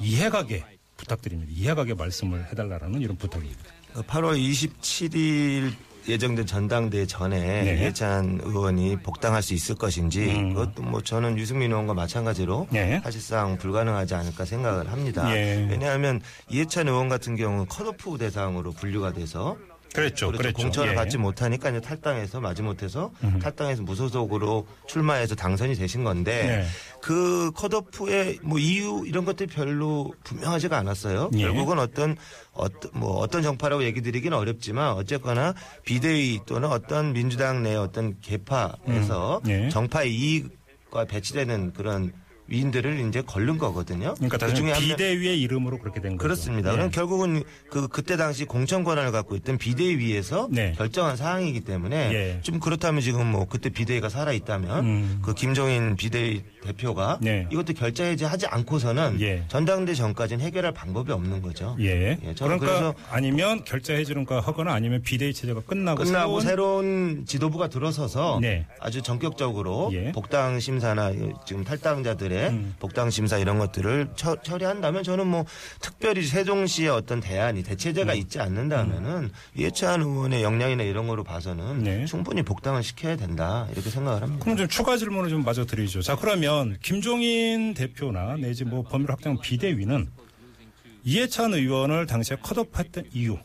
이해가게 0.00 0.64
부탁드립니다. 0.96 1.52
이해가게 1.54 1.94
말씀을 1.94 2.46
해달라는 2.50 3.00
이런 3.00 3.16
부탁입니다. 3.16 3.60
8월 3.94 4.38
27일 4.38 5.72
예정된 6.08 6.46
전당대회 6.46 7.06
전에 7.06 7.38
네. 7.38 7.76
이해찬 7.78 8.40
의원이 8.42 8.98
복당할 9.02 9.42
수 9.42 9.54
있을 9.54 9.74
것인지 9.74 10.30
음. 10.30 10.54
그것도 10.54 10.82
뭐 10.82 11.00
저는 11.00 11.38
유승민 11.38 11.70
의원과 11.70 11.94
마찬가지로 11.94 12.68
네. 12.70 13.00
사실상 13.04 13.56
불가능하지 13.58 14.14
않을까 14.14 14.44
생각을 14.44 14.90
합니다. 14.90 15.34
예. 15.34 15.66
왜냐하면 15.70 16.20
이해찬 16.48 16.88
의원 16.88 17.08
같은 17.08 17.36
경우는 17.36 17.66
컷오프 17.66 18.18
대상으로 18.18 18.72
분류가 18.72 19.12
돼서 19.12 19.56
그랬죠. 19.94 20.26
그렇죠. 20.28 20.38
그랬죠. 20.38 20.62
공천을 20.62 20.92
예. 20.92 20.94
받지 20.94 21.18
못하니까 21.18 21.70
이제 21.70 21.80
탈당해서 21.80 22.40
마지못해서 22.40 23.10
탈당해서 23.40 23.82
무소속으로 23.82 24.66
출마해서 24.86 25.34
당선이 25.34 25.74
되신 25.74 26.04
건데 26.04 26.42
네. 26.42 26.66
그 27.00 27.50
컷오프의 27.54 28.38
뭐 28.42 28.58
이유 28.58 29.04
이런 29.06 29.24
것들이 29.24 29.48
별로 29.48 30.12
분명하지가 30.24 30.76
않았어요. 30.76 31.30
예. 31.34 31.42
결국은 31.42 31.78
어떤 31.78 32.16
어떤 32.52 32.90
뭐 32.94 33.18
어떤 33.18 33.42
정파라고 33.42 33.84
얘기 33.84 34.02
드리기는 34.02 34.36
어렵지만 34.36 34.92
어쨌거나 34.92 35.54
비대위 35.84 36.40
또는 36.46 36.68
어떤 36.70 37.12
민주당 37.12 37.62
내 37.62 37.74
어떤 37.74 38.18
개파에서 38.20 39.40
음. 39.44 39.50
예. 39.50 39.68
정파의 39.68 40.14
이익과 40.14 41.04
배치되는 41.06 41.72
그런 41.72 42.12
위인들을 42.56 43.08
이제 43.08 43.22
걸른 43.22 43.56
거거든요. 43.56 44.14
그러니까 44.14 44.36
그한 44.36 44.64
명- 44.64 44.78
비대위의 44.78 45.40
이름으로 45.40 45.78
그렇게 45.78 46.00
된 46.00 46.12
거죠. 46.12 46.22
그렇습니다. 46.22 46.70
예. 46.70 46.76
그럼 46.76 46.90
결국은 46.90 47.42
그 47.70 47.88
그때 47.88 48.16
당시 48.16 48.44
공천 48.44 48.84
권한을 48.84 49.10
갖고 49.10 49.34
있던 49.36 49.56
비대위에서 49.58 50.48
네. 50.50 50.72
결정한 50.76 51.16
사항이기 51.16 51.60
때문에 51.62 52.12
예. 52.12 52.38
좀 52.42 52.60
그렇다면 52.60 53.00
지금 53.00 53.26
뭐 53.26 53.46
그때 53.48 53.70
비대위가 53.70 54.10
살아 54.10 54.32
있다면 54.32 54.84
음. 54.84 55.18
그 55.22 55.34
김종인 55.34 55.96
비대위 55.96 56.42
대표가 56.62 57.18
네. 57.22 57.46
이것도 57.50 57.72
결자 57.72 58.04
해제 58.04 58.26
하지 58.26 58.46
않고서는 58.46 59.20
예. 59.22 59.44
전당대 59.48 59.94
전까지는 59.94 60.44
해결할 60.44 60.72
방법이 60.74 61.10
없는 61.10 61.40
거죠. 61.40 61.74
예. 61.80 62.18
예, 62.22 62.34
저는 62.34 62.58
그러니까 62.58 62.66
그래서 62.66 62.94
아니면 63.10 63.64
결자 63.64 63.94
해지는가 63.94 64.40
하거나 64.40 64.74
아니면 64.74 65.00
비대위 65.02 65.32
체제가 65.32 65.62
끝나고, 65.62 66.04
끝나고 66.04 66.40
새로운 66.40 66.62
새로운 66.82 67.24
지도부가 67.26 67.68
들어서서 67.68 68.38
네. 68.42 68.66
아주 68.78 69.00
전격적으로 69.02 69.90
예. 69.94 70.12
복당 70.12 70.60
심사나 70.60 71.12
지금 71.46 71.64
탈당자들의 71.64 72.41
이후에 72.42 72.48
음. 72.48 72.74
복당 72.80 73.10
심사 73.10 73.38
이런 73.38 73.58
것들을 73.58 74.08
처, 74.16 74.36
처리한다면 74.42 75.02
저는 75.02 75.26
뭐 75.26 75.44
특별히 75.80 76.24
세종시의 76.24 76.88
어떤 76.88 77.20
대안이 77.20 77.62
대체제가 77.62 78.14
있지 78.14 78.40
않는다면은 78.40 79.30
이해찬 79.54 80.02
의원의 80.02 80.42
역량이나 80.42 80.82
이런 80.82 81.06
거로 81.06 81.22
봐서는 81.22 81.84
네. 81.84 82.04
충분히 82.06 82.42
복당을 82.42 82.82
시켜야 82.82 83.16
된다 83.16 83.68
이렇게 83.72 83.90
생각을 83.90 84.22
합니다. 84.22 84.44
그럼 84.44 84.56
좀 84.56 84.68
추가 84.68 84.96
질문을 84.96 85.30
좀 85.30 85.44
마저 85.44 85.64
드리죠. 85.64 86.02
자, 86.02 86.16
그러면 86.16 86.76
김종인 86.82 87.74
대표나 87.74 88.36
내지 88.36 88.64
뭐 88.64 88.82
법률 88.82 89.10
확장 89.10 89.38
비대위는 89.38 90.10
이해찬 91.04 91.54
의원을 91.54 92.06
당시에 92.06 92.36
컷오프했던 92.42 93.10
이유, 93.12 93.38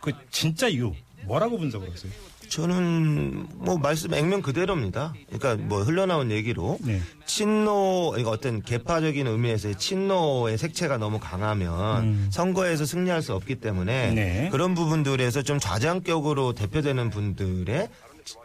그 0.00 0.12
진짜 0.30 0.68
이유 0.68 0.94
뭐라고 1.24 1.58
분석을 1.58 1.90
하세요? 1.90 2.12
저는 2.48 3.46
뭐 3.54 3.78
말씀 3.78 4.14
액면 4.14 4.42
그대로입니다. 4.42 5.14
그러니까 5.28 5.62
뭐 5.66 5.82
흘러나온 5.82 6.30
얘기로 6.30 6.78
네. 6.80 7.00
친노 7.26 8.10
그러니까 8.10 8.30
어떤 8.30 8.62
개파적인 8.62 9.26
의미에서의 9.26 9.76
친노의 9.76 10.58
색채가 10.58 10.98
너무 10.98 11.18
강하면 11.18 12.28
선거에서 12.30 12.84
승리할 12.84 13.22
수 13.22 13.34
없기 13.34 13.56
때문에 13.56 14.10
음. 14.10 14.14
네. 14.14 14.48
그런 14.50 14.74
부분들에서 14.74 15.42
좀 15.42 15.58
좌장격으로 15.58 16.52
대표되는 16.52 17.10
분들의 17.10 17.88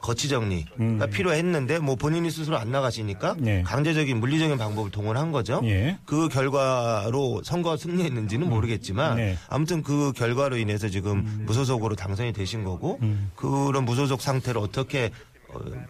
거치 0.01 0.29
정리가 0.29 1.07
필요했는데 1.11 1.79
뭐 1.79 1.95
본인이 1.95 2.29
스스로 2.29 2.57
안 2.57 2.71
나가시니까 2.71 3.33
음. 3.33 3.41
네. 3.41 3.63
강제적인 3.63 4.19
물리적인 4.19 4.57
방법을 4.57 4.91
동원한 4.91 5.31
거죠. 5.31 5.61
예. 5.63 5.97
그 6.05 6.29
결과로 6.29 7.41
선거 7.43 7.77
승리했는지는 7.77 8.49
모르겠지만 8.49 9.17
네. 9.17 9.37
아무튼 9.49 9.81
그 9.83 10.11
결과로 10.13 10.57
인해서 10.57 10.89
지금 10.89 11.43
무소속으로 11.45 11.95
당선이 11.95 12.33
되신 12.33 12.63
거고 12.63 12.99
그런 13.35 13.85
무소속 13.85 14.21
상태를 14.21 14.61
어떻게 14.61 15.05
어, 15.05 15.30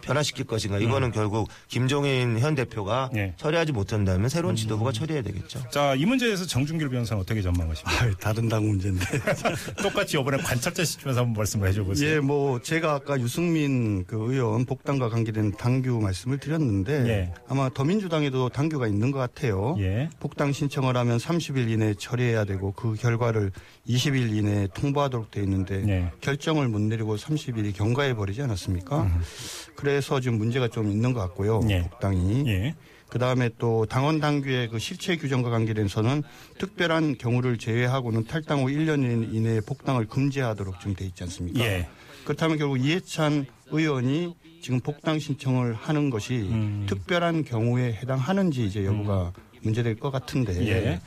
변화시킬 0.02 0.46
것인가 0.46 0.80
이거는 0.80 1.12
결국 1.12 1.50
김종인 1.68 2.40
현 2.40 2.56
대표가 2.56 3.10
네. 3.14 3.34
처리하지 3.38 3.72
못한다면 3.72 4.30
새로운 4.30 4.56
지도부가 4.56 4.92
처리해야 4.92 5.22
되겠죠. 5.24 5.62
자, 5.70 5.96
이 5.96 6.06
문제에 6.06 6.28
대해서 6.28 6.46
정준길 6.46 6.90
변호사는 6.90 7.22
어떻게 7.22 7.42
전망하십니까? 7.42 8.04
아유, 8.04 8.16
다른 8.20 8.50
당 8.50 8.68
문제인데. 8.68 9.06
똑같이 9.82 10.18
이번에 10.20 10.38
관찰자 10.38 10.84
시점에서 10.84 11.22
한번 11.22 11.42
말씀을 11.42 11.68
해줘 11.70 11.84
보세요. 11.84 12.16
예, 12.16 12.20
뭐 12.20 12.62
제가 12.62 12.94
아까 12.94 13.20
유승민 13.20 14.06
그 14.06 14.18
의원 14.34 14.66
복당과 14.66 15.10
관계된 15.10 15.54
당규 15.58 16.00
말씀을 16.02 16.38
드렸는데 16.38 16.94
예. 17.10 17.34
아마 17.48 17.70
더민주당에도 17.70 18.50
당규가 18.50 18.88
있는 18.88 19.12
것 19.12 19.20
같아요. 19.20 19.76
예. 19.80 20.10
복당 20.20 20.52
신청을 20.52 20.96
하면 20.98 21.18
30일 21.18 21.70
이내에 21.70 21.94
처리해야 21.96 22.46
되고 22.46 22.72
그 22.74 22.96
결과를 22.96 23.52
20일 23.88 24.36
이내에 24.36 24.68
통보하도록 24.74 25.32
돼 25.32 25.42
있는데 25.44 25.84
예. 25.88 26.12
결정을 26.22 26.68
못 26.68 26.80
내리고 26.82 27.16
30일이 27.16 27.76
경과해 27.76 28.14
버리지 28.14 28.42
않았습니까? 28.42 29.10
그래서 29.76 30.20
지금 30.20 30.38
문제가 30.38 30.68
좀 30.68 30.92
있는 30.92 31.14
것 31.14 31.20
같고요. 31.22 31.62
예. 31.70 31.82
복당이. 31.82 32.48
예. 32.48 32.76
그 33.10 33.20
다음에 33.20 33.50
또 33.58 33.86
당원 33.86 34.22
당규의 34.22 34.70
그 34.70 34.80
실체 34.80 35.18
규정과 35.18 35.50
관계돼서는 35.50 36.24
특별한 36.60 37.18
경우를 37.18 37.58
제외하고는 37.58 38.24
탈당 38.24 38.62
후 38.62 38.68
1년 38.68 39.34
이내에 39.34 39.60
복당을 39.62 40.08
금지하도록 40.08 40.80
지금 40.80 40.96
돼 40.96 41.06
있지 41.06 41.24
않습니까? 41.24 41.60
예. 41.60 41.90
그렇다면 42.24 42.58
결국 42.58 42.78
이해찬 42.78 43.48
의원이 43.68 44.36
지금 44.62 44.80
복당 44.80 45.20
신청을 45.20 45.74
하는 45.74 46.10
것이 46.10 46.36
음. 46.36 46.86
특별한 46.88 47.44
경우에 47.44 47.94
해당하는지 47.94 48.66
이제 48.66 48.86
여부가 48.86 49.34
문제될 49.62 49.98
것 49.98 50.12
같은데 50.12 50.56
예. 50.68 51.02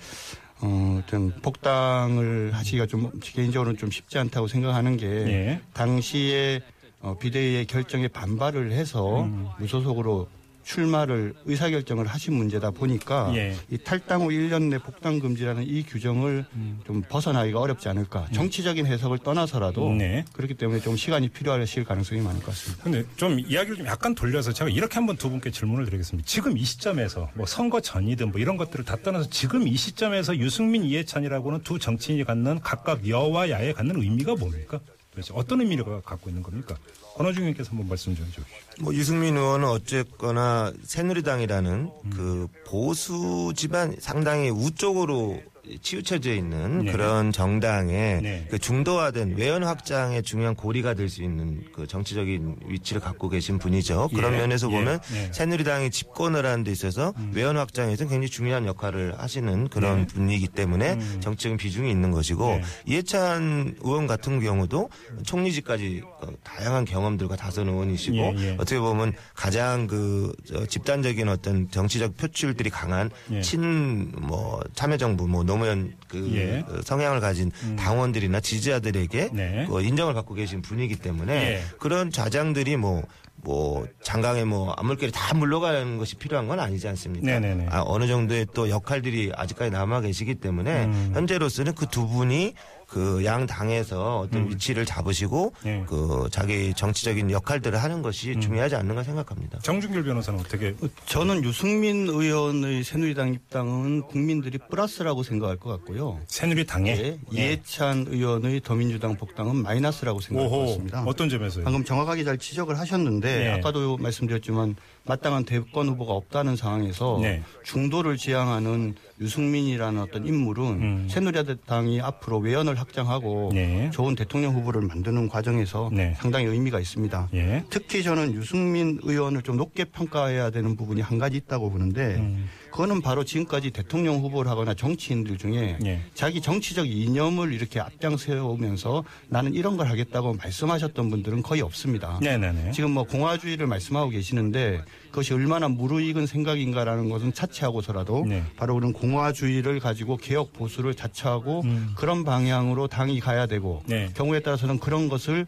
어, 0.65 1.03
좀 1.07 1.31
복당을 1.43 2.53
하시기가 2.55 2.87
좀 2.87 3.11
개인적으로는 3.21 3.79
좀 3.79 3.91
쉽지 3.91 4.19
않다고 4.19 4.49
생각하는 4.49 4.97
게 4.97 5.07
예. 5.07 5.61
당시에 5.75 6.61
어, 7.01 7.17
비대위의 7.19 7.67
결정에 7.67 8.09
반발을 8.09 8.73
해서 8.73 9.25
음. 9.25 9.47
무소속으로 9.59 10.27
출마를 10.65 11.35
의사결정을 11.45 12.07
하신 12.07 12.35
문제다 12.35 12.71
보니까 12.71 13.31
예. 13.35 13.55
이 13.71 13.79
탈당 13.79 14.23
후 14.23 14.29
1년 14.29 14.71
내 14.71 14.79
복당 14.79 15.21
금지라는 15.21 15.65
이 15.67 15.83
규정을 15.85 16.47
음. 16.55 16.81
좀 16.87 17.03
벗어나기가 17.09 17.61
어렵지 17.61 17.89
않을까. 17.89 18.27
정치적인 18.33 18.87
해석을 18.87 19.19
떠나서라도 19.19 19.93
네. 19.93 20.25
그렇기 20.33 20.55
때문에 20.55 20.81
좀 20.81 20.97
시간이 20.97 21.29
필요하실 21.29 21.85
가능성이 21.85 22.21
많을 22.23 22.41
것 22.41 22.47
같습니다. 22.47 22.83
근데 22.83 23.05
좀 23.17 23.39
이야기를 23.39 23.77
좀 23.77 23.87
약간 23.87 24.15
돌려서 24.15 24.53
제가 24.53 24.71
이렇게 24.71 24.95
한번 24.95 25.17
두 25.17 25.31
분께 25.31 25.51
질문을 25.51 25.85
드리겠습니다. 25.85 26.27
지금 26.27 26.57
이 26.57 26.65
시점에서 26.65 27.31
뭐 27.35 27.47
선거 27.47 27.81
전이든 27.81 28.31
뭐 28.33 28.41
이런 28.41 28.57
것들을 28.57 28.85
다 28.85 28.97
떠나서 29.03 29.29
지금 29.31 29.69
이 29.69 29.77
시점에서 29.77 30.37
유승민 30.39 30.85
이해찬이라고는 30.85 31.61
두 31.63 31.79
정치인이 31.79 32.25
갖는 32.25 32.61
각각 32.61 33.07
여와 33.07 33.51
야에 33.51 33.73
갖는 33.73 34.01
의미가 34.01 34.37
뭡니까? 34.37 34.81
도대체 35.15 35.33
어떤 35.35 35.61
의미를 35.61 35.85
갖고 36.03 36.29
있는 36.29 36.43
겁니까? 36.43 36.77
권호중 37.17 37.45
의원께서 37.45 37.71
한번 37.71 37.89
말씀 37.89 38.15
좀 38.17 38.27
해주시죠. 38.27 38.47
뭐 38.81 38.93
유승민 38.95 39.37
의원은 39.37 39.69
어쨌거나 39.69 40.73
새누리당이라는 40.83 41.91
그 42.15 42.49
보수 42.67 43.53
집안 43.55 43.95
상당히 44.01 44.51
우쪽으로 44.51 45.41
치우쳐져 45.81 46.35
있는 46.35 46.85
네. 46.85 46.93
그런 46.93 47.33
정당의 47.33 48.23
네. 48.23 48.47
그 48.51 48.59
중도화된 48.59 49.37
외연 49.37 49.63
확장의 49.65 50.23
중요한 50.23 50.55
고리가 50.55 50.95
될 50.95 51.05
수 51.15 51.23
있는 51.23 51.63
그 51.73 51.87
정치적인 51.87 52.57
위치를 52.67 53.01
갖고 53.01 53.29
계신 53.29 53.59
분이죠. 53.59 54.09
그런 54.09 54.33
예. 54.33 54.39
면에서 54.39 54.69
예. 54.71 54.75
보면 54.75 55.01
예. 55.15 55.33
새누리당이 55.33 55.91
집권을 55.91 56.45
하는 56.47 56.65
데 56.65 56.73
있어서 56.73 57.13
외연 57.33 57.57
확장에서 57.57 58.05
굉장히 58.05 58.29
중요한 58.29 58.67
역할을 58.67 59.15
하시는 59.19 59.69
그런 59.69 60.07
분이기 60.07 60.49
때문에 60.49 60.99
정치적인 61.21 61.59
비중이 61.59 61.91
있는 61.91 62.11
것이고 62.11 62.47
네. 62.47 62.63
이해찬 62.87 63.77
의원 63.83 64.07
같은 64.07 64.41
경우도 64.41 64.89
총리직까지 65.25 66.03
그 66.21 66.37
다양한 66.43 66.85
경험들과 66.85 67.37
다선 67.37 67.69
의원이시고 67.69 68.17
예, 68.17 68.35
예. 68.39 68.51
어떻게 68.55 68.79
보면 68.79 69.13
가장 69.35 69.87
그 69.87 70.35
저, 70.47 70.67
집단적인 70.67 71.29
어떤 71.29 71.71
정치적 71.71 72.17
표출들이 72.17 72.71
강한 72.71 73.11
예. 73.31 73.41
친뭐 73.41 74.63
참여정부 74.75 75.29
뭐 75.29 75.45
노무현 75.55 75.95
그 76.09 76.31
예. 76.35 76.65
그 76.67 76.83
성향을 76.85 77.21
가진 77.21 77.51
당원들이나 77.77 78.41
지지자들에게 78.41 79.31
네. 79.33 79.67
그 79.69 79.83
인정을 79.83 80.15
받고 80.15 80.35
계신 80.35 80.63
분이기 80.63 80.97
때문에 80.97 81.33
예. 81.35 81.63
그런 81.79 82.11
좌장들이 82.11 82.77
뭐뭐 82.77 83.87
장강에 84.03 84.45
뭐 84.45 84.73
아물결이 84.73 85.13
다 85.13 85.35
물러가는 85.35 85.97
것이 85.97 86.17
필요한 86.17 86.49
건 86.49 86.59
아니지 86.61 86.89
않습니까? 86.89 87.27
네네네. 87.27 87.69
아, 87.71 87.83
어느 87.87 88.07
정도의 88.07 88.47
또 88.53 88.69
역할들이 88.69 89.33
아직까지 89.35 89.71
남아 89.71 90.01
계시기 90.01 90.35
때문에 90.37 90.85
음. 90.85 91.11
현재로서는 91.15 91.75
그 91.75 91.85
두 91.95 92.09
분이 92.09 92.55
그 92.87 93.25
양 93.25 93.47
당에서 93.47 94.21
어떤 94.21 94.49
위치를 94.51 94.85
잡으시고 94.85 95.53
음. 95.61 95.65
네. 95.65 95.85
그 95.89 96.29
자기 96.31 96.75
정치적인 96.75 97.31
역할들을 97.31 97.83
하는 97.83 97.97
음. 97.97 98.03
것이 98.03 98.39
중요하지 98.39 98.77
않는가 98.77 99.03
생각합니다. 99.03 99.59
정준길 99.61 100.05
변호사는 100.05 100.39
어떻게? 100.39 100.75
저는 101.07 101.43
유승민 101.45 102.07
의원의 102.09 102.85
새누리당 102.85 103.33
입당은 103.35 104.03
국민들이 104.03 104.59
플러스라고 104.71 105.23
생각할 105.23 105.57
것 105.57 105.71
같고요. 105.71 106.21
새누리당에 106.27 106.91
예, 106.91 107.19
이해찬 107.31 108.07
의원의 108.09 108.61
더민주당 108.63 109.17
복당은 109.17 109.57
마이너스라고 109.57 110.21
생각할 110.21 110.51
것 110.51 110.57
오호 110.57 110.67
같습니다. 110.67 111.03
어떤 111.07 111.29
점에서요? 111.29 111.65
방금 111.65 111.85
정확하게 111.85 112.25
잘 112.25 112.39
지적을 112.39 112.79
하셨는데 112.79 113.39
네. 113.39 113.51
아까도 113.53 113.97
말씀드렸지만 113.97 114.77
마땅한 115.07 115.45
대권 115.45 115.89
후보가 115.89 116.13
없다는 116.13 116.57
상황에서 116.57 117.19
네. 117.21 117.43
중도를 117.63 118.17
지향하는 118.17 118.95
유승민이라는 119.21 120.01
어떤 120.01 120.27
인물은 120.27 120.65
음. 120.65 121.07
새누리당이 121.11 122.01
앞으로 122.01 122.39
외연을 122.39 122.75
확장하고 122.75 123.51
네. 123.53 123.91
좋은 123.93 124.15
대통령 124.15 124.55
후보를 124.55 124.83
만드는 124.83 125.29
과정에서 125.29 125.91
네. 125.93 126.15
상당히 126.17 126.47
의미가 126.47 126.81
있습니다. 126.81 127.29
예. 127.35 127.65
특히 127.71 128.03
저는 128.03 128.33
유승민 128.33 128.99
의원을 129.03 129.43
좀 129.43 129.57
높게 129.57 129.85
평가해야 129.85 130.51
되는 130.51 130.75
부분이 130.75 131.01
한 131.01 131.19
가지 131.19 131.37
있다고 131.37 131.71
보는데 131.71 132.17
음. 132.17 132.49
그거는 132.75 133.03
바로 133.03 133.23
지금까지 133.23 133.71
대통령 133.71 134.17
후보를 134.17 134.51
하거나 134.51 134.75
정치인들 134.75 135.39
중에 135.39 135.79
예. 135.85 136.01
자기 136.13 136.41
정치적 136.41 136.89
이념을 136.91 137.53
이렇게 137.53 137.79
앞장 137.79 138.17
세우면서 138.17 139.05
나는 139.29 139.55
이런 139.55 139.77
걸 139.77 139.89
하겠다고 139.89 140.35
말씀하셨던 140.35 141.09
분들은 141.09 141.45
거의 141.45 141.61
없습니다. 141.63 142.19
네네네. 142.21 142.73
지금 142.73 142.91
뭐 142.91 143.05
공화주의를 143.05 143.69
말씀하고 143.69 144.11
계시는데 144.11 144.83
그것이 145.11 145.35
얼마나 145.35 145.69
무르익은 145.69 146.27
생각인가라는 146.27 147.11
것은 147.11 147.33
차치하고서라도 147.33 148.25
네. 148.27 148.43
바로 148.57 148.75
그런 148.75 148.93
공화주의를 148.93 149.79
가지고 149.79 150.17
개혁 150.17 150.53
보수를 150.53 150.95
자처하고 150.95 151.63
그런 151.95 152.25
방향으로 152.25 152.89
당이 152.89 153.21
가야 153.21 153.47
되고 153.47 153.83
음. 153.85 153.89
네. 153.89 154.09
경우에 154.17 154.41
따라서는 154.41 154.81
그런 154.81 155.09
것을 155.09 155.47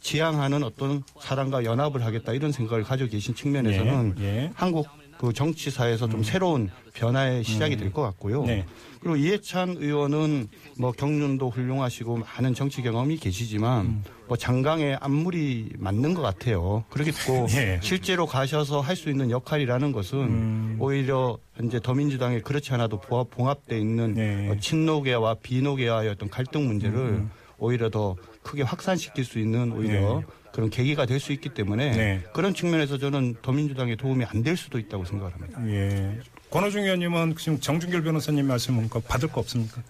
지향하는 0.00 0.62
어떤 0.62 1.02
사람과 1.20 1.64
연합을 1.64 2.02
하겠다 2.02 2.32
이런 2.32 2.50
생각을 2.50 2.82
가지고 2.82 3.10
계신 3.10 3.34
측면에서는 3.34 4.14
예, 4.20 4.24
예. 4.24 4.50
한국 4.54 4.86
그 5.18 5.32
정치사에서 5.32 6.08
좀 6.08 6.22
새로운 6.22 6.70
변화의 6.94 7.42
시작이 7.44 7.76
될 7.76 7.92
것 7.92 8.02
같고요. 8.02 8.44
네. 8.44 8.64
그리고 9.00 9.16
이해찬 9.16 9.76
의원은 9.78 10.48
뭐 10.78 10.90
경륜도 10.92 11.50
훌륭하시고 11.50 12.18
많은 12.18 12.54
정치 12.54 12.82
경험이 12.82 13.16
계시지만 13.16 13.86
음. 13.86 14.04
뭐 14.26 14.36
장강의 14.36 14.98
안물이 15.00 15.74
맞는 15.78 16.14
것 16.14 16.22
같아요. 16.22 16.84
그렇겠고 16.90 17.46
예. 17.50 17.78
실제로 17.84 18.26
가셔서 18.26 18.80
할 18.80 18.96
수 18.96 19.08
있는 19.10 19.30
역할이라는 19.30 19.92
것은 19.92 20.18
음. 20.18 20.76
오히려 20.80 21.38
현재 21.54 21.78
더민주당에 21.80 22.40
그렇지 22.40 22.72
않아도 22.72 22.98
봉합, 23.00 23.30
봉합돼 23.30 23.78
있는 23.78 24.14
네. 24.14 24.48
음, 24.48 24.50
어, 24.52 24.60
친노계와 24.60 25.36
비노계와의 25.42 26.08
어떤 26.10 26.28
갈등 26.28 26.66
문제를 26.66 27.24
오히려 27.58 27.88
더 27.90 28.16
크게 28.42 28.62
확산시킬 28.62 29.24
수 29.24 29.38
있는 29.38 29.72
오히려 29.72 30.20
네. 30.20 30.26
그런 30.56 30.70
계기가 30.70 31.04
될 31.04 31.20
수 31.20 31.32
있기 31.32 31.50
때문에 31.50 31.90
네. 31.90 32.24
그런 32.32 32.54
측면에서 32.54 32.96
저는 32.96 33.36
더민주당에 33.42 33.94
도움이 33.96 34.24
안 34.24 34.42
될 34.42 34.56
수도 34.56 34.78
있다고 34.78 35.04
생각을 35.04 35.34
합니다. 35.34 35.60
예. 35.66 36.18
권호중 36.50 36.84
의원님은 36.84 37.34
지금 37.36 37.60
정준결 37.60 38.02
변호사님 38.02 38.46
말씀 38.46 38.88
그 38.88 39.00
받을 39.00 39.28
거 39.28 39.40
없습니까? 39.40 39.82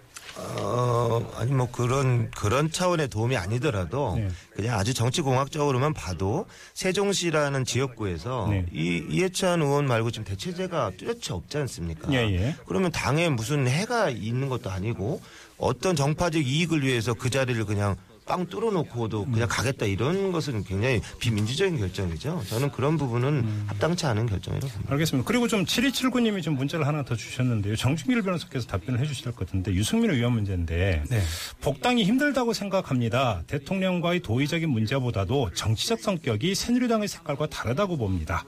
어, 0.58 1.32
아니 1.36 1.52
뭐 1.52 1.70
그런 1.70 2.30
그런 2.32 2.70
차원의 2.70 3.08
도움이 3.08 3.36
아니더라도 3.36 4.16
네. 4.16 4.28
그냥 4.54 4.78
아주 4.78 4.92
정치 4.92 5.20
공학적으로만 5.22 5.94
봐도 5.94 6.46
세종시라는 6.74 7.64
지역구에서 7.64 8.48
네. 8.50 8.66
이 8.72 9.04
이해찬 9.08 9.62
의원 9.62 9.86
말고 9.86 10.10
지금 10.10 10.24
대체제가 10.24 10.92
뚜렷이 10.98 11.32
없지 11.32 11.58
않습니까? 11.58 12.12
예, 12.12 12.16
예. 12.34 12.56
그러면 12.66 12.90
당에 12.90 13.28
무슨 13.28 13.68
해가 13.68 14.10
있는 14.10 14.48
것도 14.48 14.70
아니고 14.70 15.20
어떤 15.58 15.94
정파적 15.96 16.46
이익을 16.46 16.82
위해서 16.82 17.14
그 17.14 17.30
자리를 17.30 17.64
그냥 17.66 17.96
빵 18.26 18.46
뚫어놓고도 18.46 19.26
그냥 19.26 19.48
가겠다 19.48 19.86
이런 19.86 20.32
것은 20.32 20.64
굉장히 20.64 21.00
비민주적인 21.20 21.78
결정이죠. 21.78 22.42
저는 22.48 22.70
그런 22.72 22.98
부분은 22.98 23.28
음. 23.28 23.64
합당치 23.68 24.06
않은 24.06 24.26
결정이라고 24.26 24.72
봅니다. 24.72 24.92
알겠습니다. 24.92 25.26
그리고 25.26 25.48
좀 25.48 25.64
7279님이 25.64 26.42
좀 26.42 26.56
문자를 26.56 26.86
하나 26.86 27.04
더 27.04 27.14
주셨는데요. 27.14 27.76
정준길 27.76 28.22
변호사께서 28.22 28.66
답변을 28.66 29.00
해주실 29.00 29.26
것 29.26 29.36
같은데 29.36 29.72
유승민 29.72 30.10
의원 30.10 30.32
문제인데 30.32 31.04
네. 31.08 31.22
복당이 31.60 32.04
힘들다고 32.04 32.52
생각합니다. 32.52 33.42
대통령과의 33.46 34.20
도의적인 34.20 34.68
문제보다도 34.68 35.52
정치적 35.54 36.00
성격이 36.00 36.54
새누리당의 36.54 37.08
색깔과 37.08 37.46
다르다고 37.46 37.96
봅니다. 37.96 38.44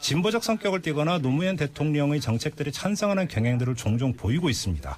진보적 0.00 0.42
성격을 0.42 0.80
띠거나 0.80 1.18
노무현 1.18 1.56
대통령의 1.56 2.20
정책들에 2.20 2.70
찬성하는 2.70 3.28
경향들을 3.28 3.74
종종 3.76 4.14
보이고 4.14 4.48
있습니다. 4.48 4.96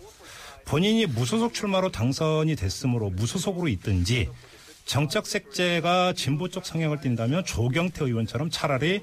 본인이 0.64 1.06
무소속 1.06 1.54
출마로 1.54 1.90
당선이 1.90 2.56
됐으므로 2.56 3.10
무소속으로 3.10 3.68
있든지 3.68 4.28
정적 4.84 5.26
색재가 5.26 6.14
진보 6.14 6.48
쪽 6.48 6.66
성향을 6.66 7.00
띈다면 7.00 7.44
조경태 7.44 8.04
의원처럼 8.04 8.50
차라리 8.50 9.02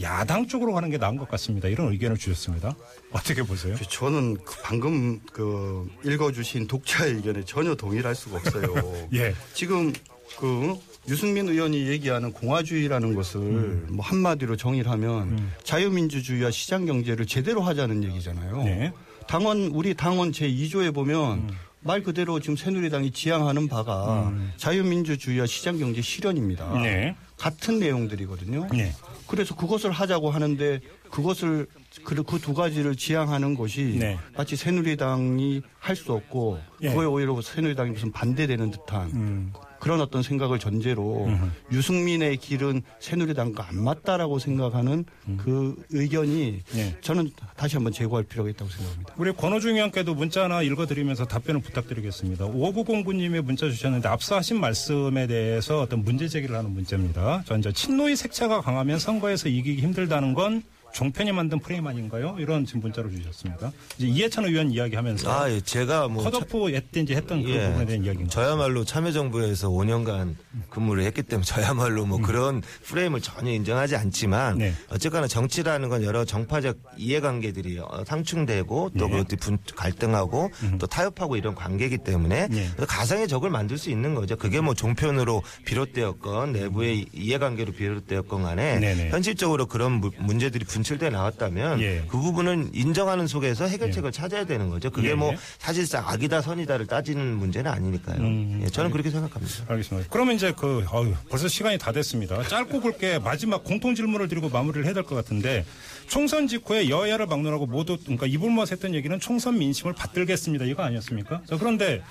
야당 0.00 0.46
쪽으로 0.46 0.72
가는 0.72 0.88
게 0.88 0.98
나은 0.98 1.16
것 1.16 1.28
같습니다. 1.30 1.68
이런 1.68 1.92
의견을 1.92 2.16
주셨습니다. 2.16 2.74
어떻게 3.10 3.42
보세요? 3.42 3.76
저는 3.76 4.38
그 4.44 4.56
방금 4.62 5.20
그 5.32 5.88
읽어주신 6.04 6.66
독자의 6.68 7.14
의견에 7.14 7.44
전혀 7.44 7.74
동의할 7.74 8.14
수가 8.14 8.36
없어요. 8.36 9.08
예. 9.14 9.34
지금 9.52 9.92
그 10.38 10.78
유승민 11.08 11.48
의원이 11.48 11.88
얘기하는 11.88 12.32
공화주의라는 12.32 13.14
것을 13.14 13.40
음. 13.40 13.86
뭐 13.90 14.04
한마디로 14.04 14.56
정의를 14.56 14.90
하면 14.92 15.50
자유민주주의와 15.64 16.50
시장 16.50 16.86
경제를 16.86 17.26
제대로 17.26 17.62
하자는 17.62 18.04
얘기잖아요. 18.04 18.62
네. 18.62 18.92
당원 19.30 19.66
우리 19.68 19.94
당원 19.94 20.32
제 20.32 20.50
2조에 20.50 20.92
보면 20.92 21.52
말 21.82 22.02
그대로 22.02 22.40
지금 22.40 22.56
새누리당이 22.56 23.12
지향하는 23.12 23.68
바가 23.68 24.32
자유민주주의와 24.56 25.46
시장 25.46 25.78
경제 25.78 26.02
실현입니다. 26.02 26.82
네. 26.82 27.14
같은 27.36 27.78
내용들이거든요. 27.78 28.66
네. 28.72 28.92
그래서 29.28 29.54
그것을 29.54 29.92
하자고 29.92 30.32
하는데 30.32 30.80
그것을 31.12 31.68
그 32.02 32.16
두 32.40 32.54
가지를 32.54 32.96
지향하는 32.96 33.54
것이 33.54 33.96
네. 34.00 34.18
마치 34.36 34.56
새누리당이 34.56 35.62
할 35.78 35.94
수 35.94 36.12
없고 36.12 36.58
예. 36.82 36.88
그거에 36.88 37.06
오히려 37.06 37.40
새누리당이 37.40 37.92
무슨 37.92 38.10
반대되는 38.10 38.72
듯한 38.72 39.10
음. 39.12 39.52
그런 39.80 40.00
어떤 40.00 40.22
생각을 40.22 40.58
전제로 40.58 41.28
유승민의 41.72 42.36
길은 42.36 42.82
새누리당과 43.00 43.68
안 43.68 43.82
맞다라고 43.82 44.38
생각하는 44.38 45.04
그 45.38 45.74
의견이 45.90 46.60
예. 46.76 46.96
저는 47.00 47.30
다시 47.56 47.76
한번 47.76 47.92
제고할 47.92 48.24
필요가 48.24 48.50
있다고 48.50 48.70
생각합니다. 48.70 49.14
우리 49.16 49.32
권호중 49.32 49.74
의원께도 49.74 50.14
문자 50.14 50.44
하나 50.44 50.62
읽어드리면서 50.62 51.24
답변을 51.24 51.60
부탁드리겠습니다. 51.62 52.46
5909님의 52.46 53.42
문자 53.42 53.68
주셨는데 53.68 54.08
앞서 54.08 54.36
하신 54.36 54.60
말씀에 54.60 55.26
대해서 55.26 55.80
어떤 55.80 56.04
문제 56.04 56.28
제기를 56.28 56.56
하는 56.56 56.70
문자입니다. 56.72 57.42
전 57.46 57.60
이제 57.60 57.72
친노의 57.72 58.16
색채가 58.16 58.60
강하면 58.60 58.98
선거에서 58.98 59.48
이기기 59.48 59.82
힘들다는 59.82 60.34
건 60.34 60.62
종편이 60.92 61.32
만든 61.32 61.58
프레임 61.60 61.86
아닌가요? 61.86 62.36
이런 62.38 62.66
지금 62.66 62.80
문자를 62.80 63.10
주셨습니다. 63.10 63.72
이제 63.98 64.06
이해찬 64.08 64.44
의원 64.44 64.70
이야기하면서 64.70 65.30
아, 65.30 65.50
예, 65.50 65.60
제가 65.60 66.08
뭐 66.08 66.24
컷오프 66.28 66.70
했든지 66.74 67.14
했던 67.14 67.42
그 67.42 67.50
예. 67.50 67.66
부분에 67.68 67.86
대한 67.86 68.04
이야기입니다. 68.04 68.30
저야말로 68.30 68.84
참여정부에서 68.84 69.68
5년간 69.70 70.34
근무를 70.68 71.04
했기 71.04 71.22
때문에 71.22 71.44
저야말로 71.44 72.06
뭐 72.06 72.18
그런 72.20 72.62
프레임을 72.84 73.20
전혀 73.20 73.52
인정하지 73.52 73.96
않지만 73.96 74.54
음. 74.54 74.58
네. 74.58 74.72
어쨌거나 74.90 75.26
정치라는 75.26 75.88
건 75.88 76.02
여러 76.02 76.24
정파적 76.24 76.76
이해관계들이 76.96 77.78
어, 77.78 78.04
상충되고 78.06 78.90
또 78.98 79.08
네. 79.08 79.18
음. 79.18 79.24
분- 79.38 79.58
갈등하고 79.76 80.50
또 80.78 80.86
타협하고 80.86 81.36
이런 81.36 81.54
관계이기 81.54 81.98
때문에 81.98 82.48
네. 82.48 82.68
가상의 82.88 83.28
적을 83.28 83.50
만들 83.50 83.78
수 83.78 83.90
있는 83.90 84.14
거죠. 84.14 84.36
그게 84.36 84.60
뭐 84.60 84.74
종편으로 84.74 85.42
비롯되었건 85.66 86.52
내부의 86.52 87.06
이해관계로 87.12 87.72
비롯되었건 87.72 88.42
간에 88.42 88.78
네네. 88.80 89.10
현실적으로 89.10 89.66
그런 89.66 89.92
무- 89.92 90.10
문제들이 90.18 90.64
분 90.64 90.79
출돼 90.82 91.10
나왔다면 91.10 91.80
예. 91.80 92.04
그 92.08 92.18
부분은 92.18 92.70
인정하는 92.74 93.26
속에서 93.26 93.66
해결책을 93.66 94.12
찾아야 94.12 94.44
되는 94.44 94.68
거죠. 94.70 94.90
그게 94.90 95.10
예, 95.10 95.14
뭐 95.14 95.32
예. 95.32 95.38
사실상 95.58 96.06
악이다 96.08 96.40
선이다를 96.42 96.86
따지는 96.86 97.36
문제는 97.36 97.70
아니니까요. 97.70 98.18
음, 98.20 98.60
예, 98.62 98.68
저는 98.68 98.90
그렇게 98.90 99.10
생각합니다. 99.10 99.64
알겠습니다. 99.68 100.08
그러면 100.10 100.36
이제 100.36 100.52
그 100.56 100.84
어휴, 100.92 101.14
벌써 101.28 101.48
시간이 101.48 101.78
다 101.78 101.92
됐습니다. 101.92 102.42
짧고 102.44 102.80
굵게 102.80 103.18
마지막 103.20 103.64
공통 103.64 103.94
질문을 103.94 104.28
드리고 104.28 104.48
마무리를 104.48 104.84
해야 104.84 104.94
될 104.94 105.04
것 105.04 105.14
같은데 105.14 105.64
총선 106.08 106.46
직후에 106.46 106.88
여야를 106.90 107.26
막론하고 107.26 107.66
모두 107.66 107.96
그러니까 107.98 108.26
이불모아서 108.26 108.74
했던 108.74 108.94
얘기는 108.94 109.18
총선 109.20 109.58
민심을 109.58 109.94
받들겠습니다. 109.94 110.64
이거 110.66 110.82
아니었습니까? 110.82 111.42
자, 111.46 111.56
그런데 111.56 112.02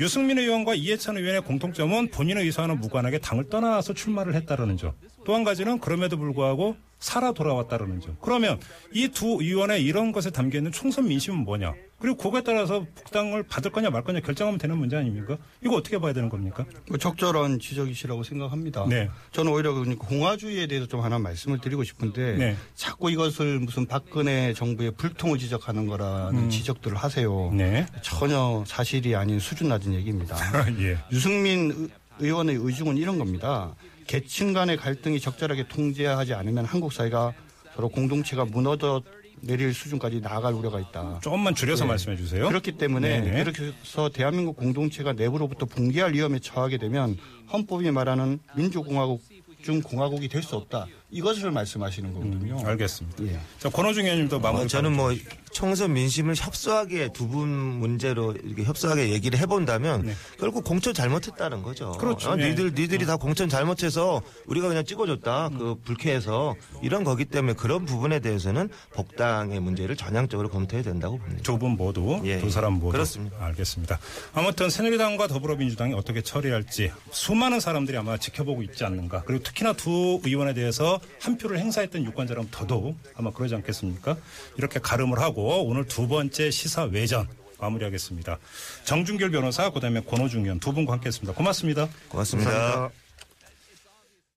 유승민 0.00 0.38
의원과 0.38 0.74
이해찬 0.74 1.16
의원의 1.16 1.42
공통점은 1.42 2.10
본인의 2.10 2.44
의사와는 2.44 2.78
무관하게 2.80 3.18
당을 3.18 3.48
떠나서 3.50 3.94
출마를 3.94 4.34
했다라는 4.34 4.76
점. 4.76 4.92
또 5.24 5.34
한 5.34 5.44
가지는 5.44 5.78
그럼에도 5.80 6.16
불구하고 6.16 6.76
살아 6.98 7.32
돌아왔다라는 7.32 8.00
점. 8.00 8.16
그러면 8.20 8.58
이두 8.92 9.38
의원의 9.40 9.84
이런 9.84 10.10
것에 10.12 10.30
담겨 10.30 10.58
있는 10.58 10.72
총선 10.72 11.06
민심은 11.08 11.44
뭐냐? 11.44 11.72
그리고 12.00 12.16
그거에 12.16 12.42
따라서 12.42 12.84
복당을 12.94 13.42
받을 13.44 13.72
거냐 13.72 13.90
말 13.90 14.04
거냐 14.04 14.20
결정하면 14.20 14.58
되는 14.58 14.78
문제 14.78 14.96
아닙니까? 14.96 15.36
이거 15.64 15.74
어떻게 15.76 15.98
봐야 15.98 16.12
되는 16.12 16.28
겁니까? 16.28 16.64
뭐 16.88 16.96
적절한 16.98 17.58
지적이시라고 17.58 18.22
생각합니다. 18.22 18.86
네. 18.88 19.10
저는 19.32 19.52
오히려 19.52 19.72
그러니까 19.74 20.06
공화주의에 20.06 20.66
대해서 20.68 20.86
좀 20.86 21.00
하나 21.00 21.18
말씀을 21.18 21.60
드리고 21.60 21.82
싶은데 21.84 22.36
네. 22.36 22.56
자꾸 22.76 23.10
이것을 23.10 23.58
무슨 23.60 23.86
박근혜 23.86 24.52
정부의 24.54 24.92
불통을 24.92 25.38
지적하는 25.38 25.86
거라는 25.86 26.50
지적들을 26.50 26.96
하세요. 26.96 27.48
음. 27.50 27.56
네. 27.56 27.86
전혀 28.02 28.62
사실이 28.66 29.16
아닌 29.16 29.40
수준 29.40 29.68
낮은 29.68 29.92
얘기입니다. 29.94 30.36
예. 30.80 30.98
유승민 31.10 31.70
의- 31.72 31.88
의원의 32.20 32.56
의중은 32.56 32.96
이런 32.96 33.18
겁니다. 33.18 33.74
계층 34.12 34.52
간의 34.54 34.76
갈등이 34.76 35.20
적절하게 35.20 35.68
통제하지 35.68 36.34
않으면 36.34 36.64
한국 36.64 36.92
사회가 36.92 37.32
서로 37.76 37.88
공동체가 37.88 38.44
무너져 38.46 39.02
내릴 39.40 39.72
수준까지 39.72 40.20
나아갈 40.20 40.52
우려가 40.54 40.80
있다. 40.80 41.20
조금만 41.22 41.54
줄여서 41.54 41.86
말씀해 41.86 42.16
주세요. 42.16 42.42
네. 42.42 42.48
그렇기 42.48 42.72
때문에 42.72 43.20
네네. 43.20 43.40
이렇게 43.42 43.72
해서 43.84 44.08
대한민국 44.08 44.56
공동체가 44.56 45.12
내부로부터 45.12 45.66
붕괴할 45.66 46.14
위험에 46.14 46.40
처하게 46.40 46.78
되면 46.78 47.16
헌법이 47.52 47.88
말하는 47.92 48.40
민주공화국 48.56 49.22
중 49.62 49.80
공화국이 49.80 50.28
될 50.28 50.42
수 50.42 50.56
없다. 50.56 50.86
이것을 51.10 51.50
말씀하시는 51.50 52.12
거거든요. 52.12 52.60
알겠습니다. 52.66 53.24
예. 53.24 53.40
자, 53.58 53.70
권호중 53.70 54.04
의원님도 54.04 54.40
마무리. 54.40 54.64
어, 54.64 54.66
저는 54.66 54.94
뭐 54.94 55.10
총선 55.52 55.94
민심을 55.94 56.34
협소하게 56.36 57.12
두 57.14 57.28
분 57.28 57.48
문제로 57.48 58.32
이렇게 58.32 58.64
협소하게 58.64 59.10
얘기를 59.10 59.38
해본다면 59.38 60.02
네. 60.06 60.12
결국 60.38 60.64
공천 60.64 60.92
잘못했다는 60.94 61.62
거죠. 61.62 61.92
그렇죠. 61.92 62.30
어, 62.30 62.36
예. 62.38 62.48
니들 62.50 62.72
니들이 62.74 63.06
다 63.06 63.16
공천 63.16 63.48
잘못해서 63.48 64.20
우리가 64.46 64.68
그냥 64.68 64.84
찍어줬다. 64.84 65.50
그 65.58 65.76
불쾌해서 65.84 66.54
이런 66.82 67.04
거기 67.04 67.24
때문에 67.24 67.54
그런 67.54 67.84
부분에 67.86 68.20
대해서는 68.20 68.68
복당의 68.92 69.60
문제를 69.60 69.96
전향적으로 69.96 70.48
검토해야 70.50 70.82
된다고 70.84 71.18
봅니다. 71.18 71.42
두 71.42 71.58
분 71.58 71.72
모두 71.72 72.20
예, 72.24 72.38
두 72.38 72.50
사람 72.50 72.74
모두 72.74 72.92
그렇습니다. 72.92 73.36
알겠습니다. 73.44 73.98
아무튼 74.34 74.68
새누리당과 74.70 75.26
더불어민주당이 75.28 75.94
어떻게 75.94 76.20
처리할지 76.22 76.90
수많은 77.10 77.60
사람들이 77.60 77.96
아마 77.96 78.16
지켜보고 78.18 78.62
있지 78.62 78.84
않는가. 78.84 79.22
그리고 79.24 79.42
특히나 79.42 79.72
두 79.72 80.20
의원에 80.24 80.54
대 80.54 80.62
해서 80.98 81.00
한 81.20 81.38
표를 81.38 81.58
행사했던 81.58 82.04
유권자라면 82.04 82.50
더더욱 82.50 82.98
아마 83.14 83.30
그러지 83.32 83.54
않겠습니까? 83.54 84.16
이렇게 84.56 84.78
가름을 84.80 85.18
하고 85.18 85.64
오늘 85.64 85.86
두 85.86 86.08
번째 86.08 86.50
시사 86.50 86.84
외전 86.84 87.28
마무리하겠습니다. 87.60 88.38
정준결 88.84 89.30
변호사 89.30 89.70
그 89.70 89.80
다음에 89.80 90.00
권호중 90.00 90.44
의원 90.44 90.60
두 90.60 90.72
분과 90.72 90.92
함께 90.92 91.08
했습니다. 91.08 91.32
고맙습니다. 91.36 91.88
고맙습니다. 92.08 92.50
감사합니다. 92.50 93.07